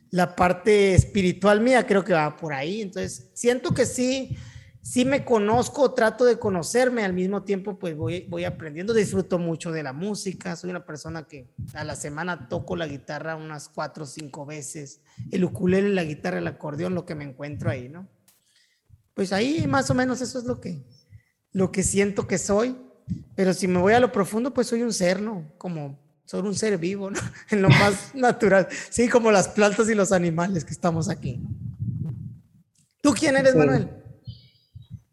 [0.10, 2.82] la parte espiritual mía, creo que va por ahí.
[2.82, 4.36] Entonces, siento que sí,
[4.82, 9.72] sí me conozco, trato de conocerme, al mismo tiempo, pues voy, voy aprendiendo, disfruto mucho
[9.72, 14.06] de la música, soy una persona que a la semana toco la guitarra unas cuatro
[14.06, 15.02] o cinco veces,
[15.32, 18.08] el ukulele, la guitarra, el acordeón, lo que me encuentro ahí, ¿no?
[19.14, 20.84] Pues ahí más o menos eso es lo que,
[21.52, 22.76] lo que siento que soy
[23.36, 25.44] pero si me voy a lo profundo, pues soy un ser, ¿no?
[25.58, 27.20] Como soy un ser vivo, ¿no?
[27.52, 28.68] En lo más natural.
[28.90, 31.42] Sí, como las plantas y los animales que estamos aquí.
[33.02, 33.90] ¿Tú quién eres, Manuel?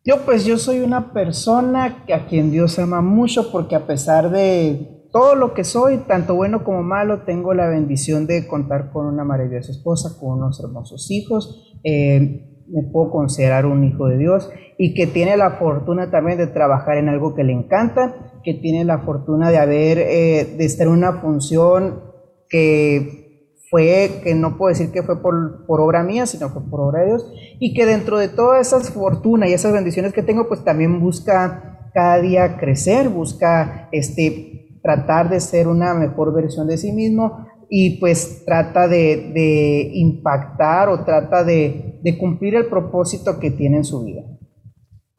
[0.05, 5.09] Yo pues yo soy una persona a quien Dios ama mucho porque a pesar de
[5.13, 9.25] todo lo que soy, tanto bueno como malo, tengo la bendición de contar con una
[9.25, 11.79] maravillosa esposa, con unos hermosos hijos.
[11.85, 16.47] Eh, me puedo considerar un hijo de Dios y que tiene la fortuna también de
[16.47, 20.87] trabajar en algo que le encanta, que tiene la fortuna de haber, eh, de estar
[20.87, 22.01] en una función
[22.49, 23.23] que
[23.71, 27.01] fue, que no puedo decir que fue por, por obra mía, sino fue por obra
[27.01, 30.65] de Dios, y que dentro de todas esas fortunas y esas bendiciones que tengo, pues
[30.65, 36.93] también busca cada día crecer, busca este, tratar de ser una mejor versión de sí
[36.93, 43.85] mismo, y pues trata de, impactar o trata de, cumplir el propósito que tiene en
[43.87, 44.21] su vida.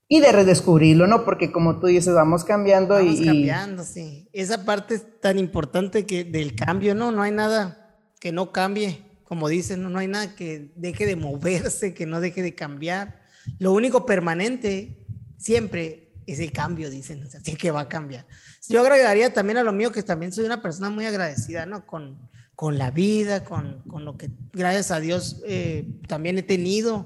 [0.08, 1.26] Y de redescubrirlo, ¿no?
[1.26, 3.26] Porque como tú dices, vamos cambiando vamos y...
[3.26, 4.30] cambiando, sí.
[4.34, 7.12] Esa parte es tan importante que del cambio, ¿no?
[7.12, 11.16] No hay nada que no cambie, como dicen, no, no hay nada que deje de
[11.16, 13.20] moverse, que no deje de cambiar.
[13.58, 15.08] Lo único permanente
[15.39, 18.28] siempre es el cambio, dicen, así que va a cambiar.
[18.70, 21.88] Yo agregaría también a lo mío que también soy una persona muy agradecida, ¿no?
[21.88, 22.32] Con,
[22.64, 27.03] con la vida, con, con lo que gracias a Dios eh, también he tenido,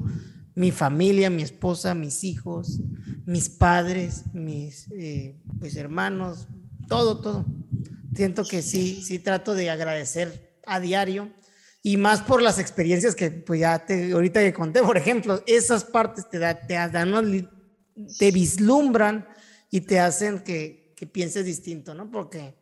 [0.53, 2.79] mi familia, mi esposa, mis hijos,
[3.25, 6.47] mis padres, mis eh, pues, hermanos,
[6.87, 7.43] todo, todo.
[8.13, 11.33] Siento que sí, sí trato de agradecer a diario
[11.81, 15.83] y más por las experiencias que pues ya te, ahorita que conté, por ejemplo, esas
[15.83, 17.49] partes te, da, te dan,
[18.19, 19.27] te vislumbran
[19.71, 22.11] y te hacen que, que pienses distinto, ¿no?
[22.11, 22.53] Porque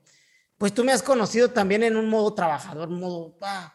[0.58, 3.74] pues tú me has conocido también en un modo trabajador, modo a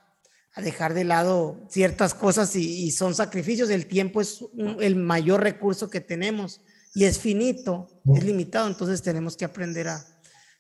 [0.56, 3.70] dejar de lado ciertas cosas y, son sacrificios.
[3.70, 4.44] El tiempo es
[4.80, 6.60] el mayor recurso que tenemos
[6.94, 10.04] y es finito, es limitado, entonces tenemos que aprender a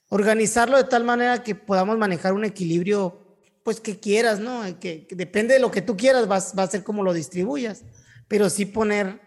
[0.08, 4.62] organizarlo de tal manera que podamos manejar un equilibrio, pues que quieras, ¿no?
[4.78, 7.82] Que, depende de lo que tú quieras, va, va a ser como lo distribuyas,
[8.28, 9.20] pero sí poner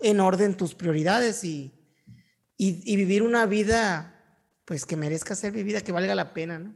[0.00, 1.72] en orden tus prioridades y,
[2.56, 4.17] y, vivir una vida,
[4.68, 6.74] pues que merezca ser vivida, que valga la pena, ¿no?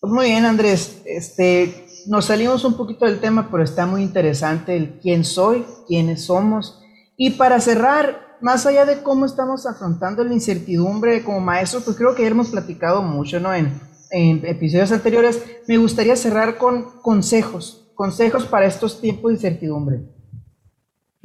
[0.00, 1.00] Pues muy bien, Andrés.
[1.06, 6.26] Este, nos salimos un poquito del tema, pero está muy interesante el quién soy, quiénes
[6.26, 6.82] somos.
[7.16, 12.14] Y para cerrar, más allá de cómo estamos afrontando la incertidumbre como maestros, pues creo
[12.14, 13.54] que ya hemos platicado mucho, ¿no?
[13.54, 13.80] En,
[14.10, 20.15] en episodios anteriores, me gustaría cerrar con consejos, consejos para estos tiempos de incertidumbre.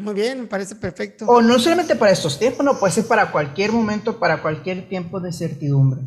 [0.01, 1.25] Muy bien, me parece perfecto.
[1.27, 5.19] O no solamente para estos tiempos, no, puede ser para cualquier momento, para cualquier tiempo
[5.19, 6.01] de certidumbre.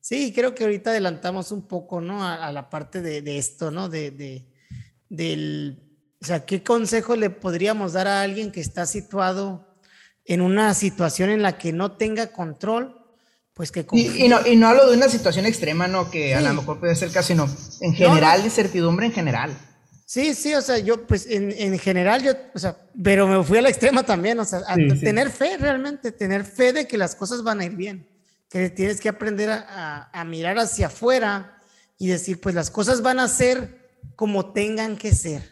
[0.00, 2.24] Sí, creo que ahorita adelantamos un poco, ¿no?
[2.24, 3.88] A, la parte de, esto, ¿no?
[3.88, 4.46] De, de,
[5.08, 5.82] del,
[6.22, 9.66] o sea, ¿qué consejo le podríamos dar a alguien que está situado
[10.24, 12.96] en una situación en la que no tenga control?
[13.52, 16.10] Pues que y, no, y no hablo de una situación extrema, ¿no?
[16.10, 17.48] Que a lo mejor puede ser casi, no.
[17.80, 19.56] En general, de certidumbre en general.
[20.08, 23.58] Sí, sí, o sea, yo pues en, en, general yo, o sea, pero me fui
[23.58, 27.16] a la extrema también, o sea, a tener fe realmente, tener fe de que las
[27.16, 28.08] cosas van a ir bien,
[28.48, 31.60] que tienes que aprender a, a, mirar hacia afuera
[31.98, 33.84] y decir, pues las cosas van a ser
[34.14, 35.42] como tengan que ser,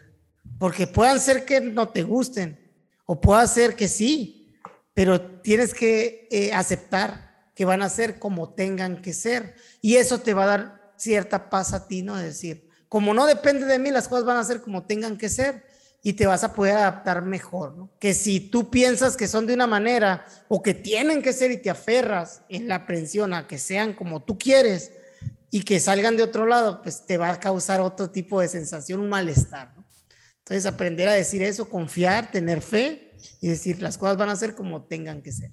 [0.57, 2.57] porque puedan ser que no te gusten
[3.05, 4.57] o pueda ser que sí,
[4.93, 10.19] pero tienes que eh, aceptar que van a ser como tengan que ser y eso
[10.19, 12.15] te va a dar cierta paz a ti, ¿no?
[12.15, 15.63] decir, como no depende de mí, las cosas van a ser como tengan que ser
[16.03, 17.89] y te vas a poder adaptar mejor, ¿no?
[17.99, 21.57] Que si tú piensas que son de una manera o que tienen que ser y
[21.57, 24.91] te aferras en la aprensión a que sean como tú quieres
[25.49, 28.99] y que salgan de otro lado, pues te va a causar otro tipo de sensación,
[28.99, 29.83] un malestar, ¿no?
[30.39, 34.53] Entonces aprender a decir eso, confiar, tener fe y decir las cosas van a ser
[34.53, 35.49] como tengan que ser.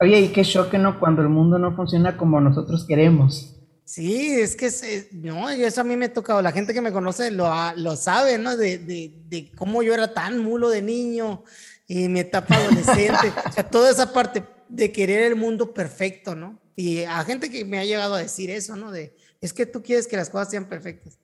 [0.00, 0.98] Oye, y qué choque, ¿no?
[0.98, 3.61] Cuando el mundo no funciona como nosotros queremos.
[3.84, 6.40] Sí, es que no, eso a mí me ha tocado.
[6.40, 8.56] La gente que me conoce lo, lo sabe, ¿no?
[8.56, 11.44] De, de, de, cómo yo era tan mulo de niño
[11.86, 13.32] y mi etapa adolescente.
[13.48, 16.60] o sea, toda esa parte de querer el mundo perfecto, ¿no?
[16.76, 18.92] Y a gente que me ha llegado a decir eso, ¿no?
[18.92, 21.18] De, es que tú quieres que las cosas sean perfectas.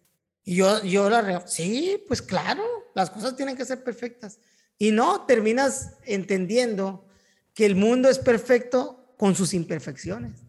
[0.45, 2.63] Y yo, yo la sí, pues claro,
[2.95, 4.41] las cosas tienen que ser perfectas.
[4.77, 7.07] Y no, terminas entendiendo
[7.55, 10.48] que el mundo es perfecto con sus imperfecciones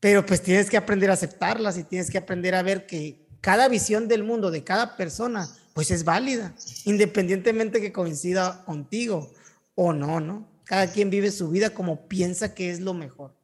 [0.00, 3.68] pero pues tienes que aprender a aceptarlas y tienes que aprender a ver que cada
[3.68, 9.30] visión del mundo de cada persona pues es válida, independientemente que coincida contigo
[9.74, 10.48] o no, ¿no?
[10.64, 13.34] Cada quien vive su vida como piensa que es lo mejor.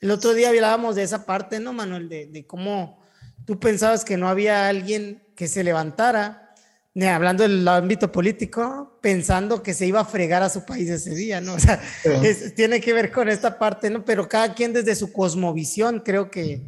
[0.00, 2.08] El otro día hablábamos de esa parte, ¿no, Manuel?
[2.08, 3.02] De, de cómo
[3.44, 6.45] tú pensabas que no había alguien que se levantara
[7.04, 11.40] hablando del ámbito político, pensando que se iba a fregar a su país ese día,
[11.40, 11.54] ¿no?
[11.56, 11.80] O sea,
[12.54, 14.04] tiene que ver con esta parte, ¿no?
[14.04, 16.62] Pero cada quien desde su cosmovisión creo que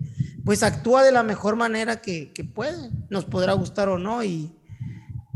[0.45, 4.55] pues actúa de la mejor manera que, que puede, nos podrá gustar o no y,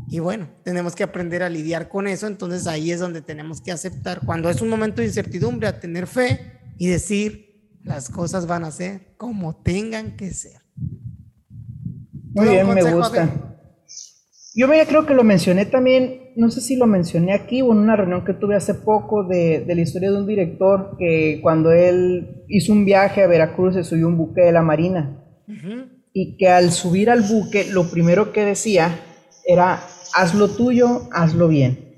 [0.09, 3.73] y bueno, tenemos que aprender a lidiar con eso, entonces ahí es donde tenemos que
[3.73, 8.65] aceptar, cuando es un momento de incertidumbre, a tener fe y decir, las cosas van
[8.65, 10.61] a ser como tengan que ser.
[12.35, 13.52] Muy bien, me gusta.
[14.55, 17.79] Yo ya creo que lo mencioné también, no sé si lo mencioné aquí o en
[17.79, 22.45] una reunión que tuve hace poco de, la historia de un director que cuando él
[22.49, 25.19] hizo un viaje a Veracruz se subió un buque de la Marina
[26.13, 29.01] y que al subir al buque lo primero que decía
[29.47, 29.81] era
[30.15, 31.93] haz lo tuyo, hazlo bien.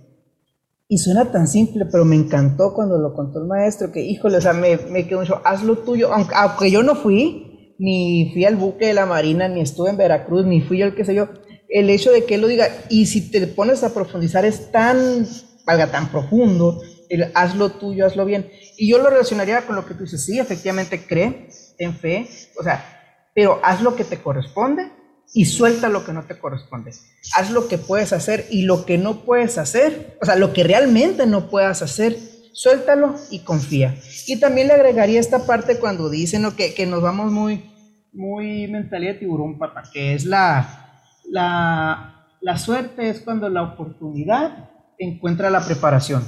[0.87, 4.41] Y suena tan simple, pero me encantó cuando lo contó el maestro, que híjole, o
[4.41, 8.45] sea, me, me quedó mucho, haz lo tuyo, aunque, aunque yo no fui, ni fui
[8.45, 11.15] al buque de la Marina, ni estuve en Veracruz, ni fui yo el que sé
[11.15, 11.29] yo,
[11.75, 15.27] el hecho de que él lo diga, y si te pones a profundizar es tan,
[15.67, 18.49] valga, tan profundo, el hazlo tuyo, hazlo bien.
[18.79, 21.49] Y yo lo relacionaría con lo que tú dices, sí, efectivamente cree,
[21.79, 24.89] en fe, o sea, pero haz lo que te corresponde
[25.33, 26.93] y suelta lo que no te corresponde.
[27.37, 30.63] Haz lo que puedes hacer y lo que no puedes hacer, o sea, lo que
[30.63, 32.17] realmente no puedas hacer,
[32.53, 33.97] suéltalo y confía.
[34.29, 37.69] Y también le agregaría esta parte cuando dicen que, que nos vamos muy,
[38.13, 40.84] muy mentalidad de tiburón, papá, que es la,
[41.31, 46.25] la, la suerte es cuando la oportunidad encuentra la preparación.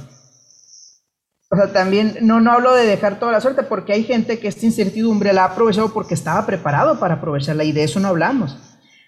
[1.49, 4.49] O sea, también no, no hablo de dejar toda la suerte porque hay gente que
[4.49, 8.57] esta incertidumbre la ha aprovechado porque estaba preparado para aprovecharla y de eso no hablamos.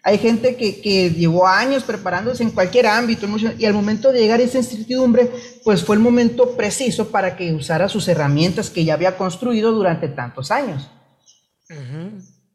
[0.03, 3.27] Hay gente que, que llevó años preparándose en cualquier ámbito
[3.57, 5.29] y al momento de llegar a esa incertidumbre,
[5.65, 10.07] pues fue el momento preciso para que usara sus herramientas que ya había construido durante
[10.07, 10.89] tantos años.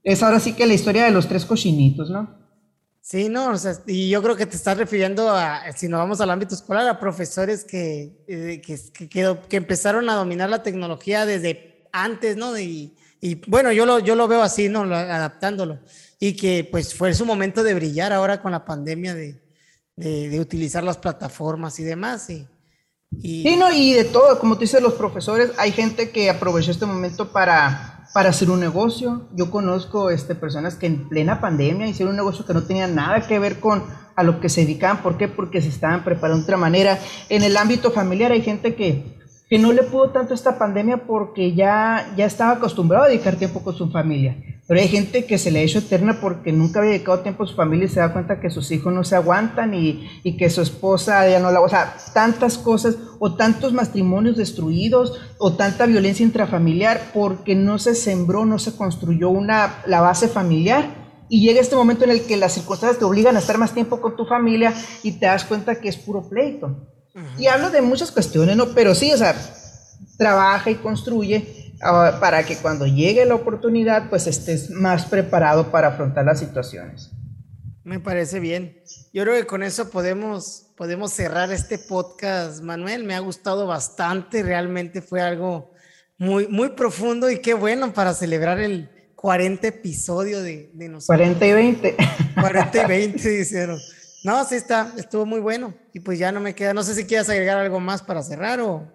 [0.02, 2.43] Es ahora sí que la historia de los tres cochinitos, ¿no?
[3.06, 6.22] Sí, no, o sea, y yo creo que te estás refiriendo a, si nos vamos
[6.22, 11.86] al ámbito escolar, a profesores que, eh, que, que, empezaron a dominar la tecnología desde
[11.92, 12.58] antes, ¿no?
[12.58, 14.84] Y, y bueno, yo lo, yo lo veo así, ¿no?
[14.84, 15.80] Adaptándolo.
[16.18, 19.38] Y que pues fue su momento de brillar ahora con la pandemia, de,
[19.96, 22.30] de, de utilizar las plataformas y demás.
[22.30, 22.48] Y,
[23.20, 23.42] y...
[23.42, 26.86] Sí, no, y de todo, como tú dices, los profesores, hay gente que aprovechó este
[26.86, 29.28] momento para para hacer un negocio.
[29.34, 33.26] Yo conozco este, personas que en plena pandemia hicieron un negocio que no tenía nada
[33.26, 33.82] que ver con
[34.14, 35.02] a lo que se dedicaban.
[35.02, 35.26] ¿Por qué?
[35.26, 36.98] Porque se estaban preparando de otra manera.
[37.28, 39.18] En el ámbito familiar hay gente que,
[39.50, 43.64] que no le pudo tanto esta pandemia porque ya, ya estaba acostumbrado a dedicar tiempo
[43.64, 44.36] con su familia.
[44.66, 47.46] Pero hay gente que se le ha hecho eterna porque nunca había dedicado tiempo a
[47.46, 50.48] su familia y se da cuenta que sus hijos no se aguantan y, y que
[50.48, 51.60] su esposa ya no la...
[51.60, 57.94] O sea, tantas cosas o tantos matrimonios destruidos o tanta violencia intrafamiliar porque no se
[57.94, 61.04] sembró, no se construyó una, la base familiar.
[61.28, 64.00] Y llega este momento en el que las circunstancias te obligan a estar más tiempo
[64.00, 66.88] con tu familia y te das cuenta que es puro pleito.
[67.38, 68.68] Y hablo de muchas cuestiones, ¿no?
[68.68, 69.34] Pero sí, o sea,
[70.16, 76.24] trabaja y construye Para que cuando llegue la oportunidad, pues estés más preparado para afrontar
[76.24, 77.10] las situaciones.
[77.84, 78.82] Me parece bien.
[79.12, 83.04] Yo creo que con eso podemos, podemos cerrar este podcast, Manuel.
[83.04, 85.72] Me ha gustado bastante, realmente fue algo
[86.16, 91.18] muy, muy profundo y qué bueno para celebrar el 40 episodio de, de nosotros.
[91.18, 91.96] 40 y 20.
[92.40, 93.78] 40 y 20, dijeron.
[94.24, 95.74] No, sí está, estuvo muy bueno.
[95.92, 98.60] Y pues ya no me queda, no sé si quieras agregar algo más para cerrar
[98.60, 98.90] o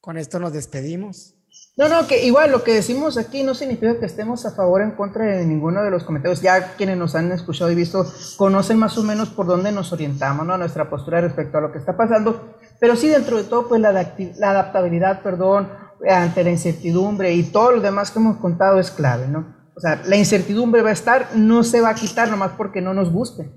[0.00, 1.35] con esto nos despedimos.
[1.78, 4.84] No, no, que igual lo que decimos aquí no significa que estemos a favor o
[4.84, 6.40] en contra de ninguno de los comentarios.
[6.40, 10.46] Ya quienes nos han escuchado y visto conocen más o menos por dónde nos orientamos,
[10.46, 10.56] ¿no?
[10.56, 12.54] Nuestra postura respecto a lo que está pasando.
[12.80, 15.68] Pero sí, dentro de todo, pues la, la adaptabilidad, perdón,
[16.08, 19.54] ante la incertidumbre y todo lo demás que hemos contado es clave, ¿no?
[19.76, 22.94] O sea, la incertidumbre va a estar, no se va a quitar nomás porque no
[22.94, 23.52] nos guste.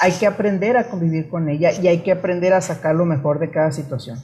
[0.00, 3.38] Hay que aprender a convivir con ella y hay que aprender a sacar lo mejor
[3.38, 4.18] de cada situación.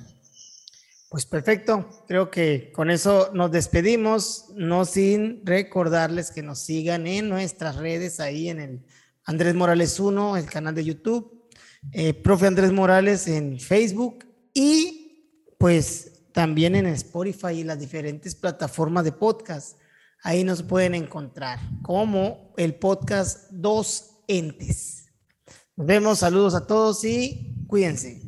[1.16, 7.30] Pues perfecto, creo que con eso nos despedimos, no sin recordarles que nos sigan en
[7.30, 8.84] nuestras redes, ahí en el
[9.24, 11.48] Andrés Morales 1, el canal de YouTube,
[11.92, 19.04] eh, profe Andrés Morales en Facebook y pues también en Spotify y las diferentes plataformas
[19.04, 19.78] de podcast.
[20.22, 25.06] Ahí nos pueden encontrar como el podcast Dos Entes.
[25.76, 28.25] Nos vemos, saludos a todos y cuídense.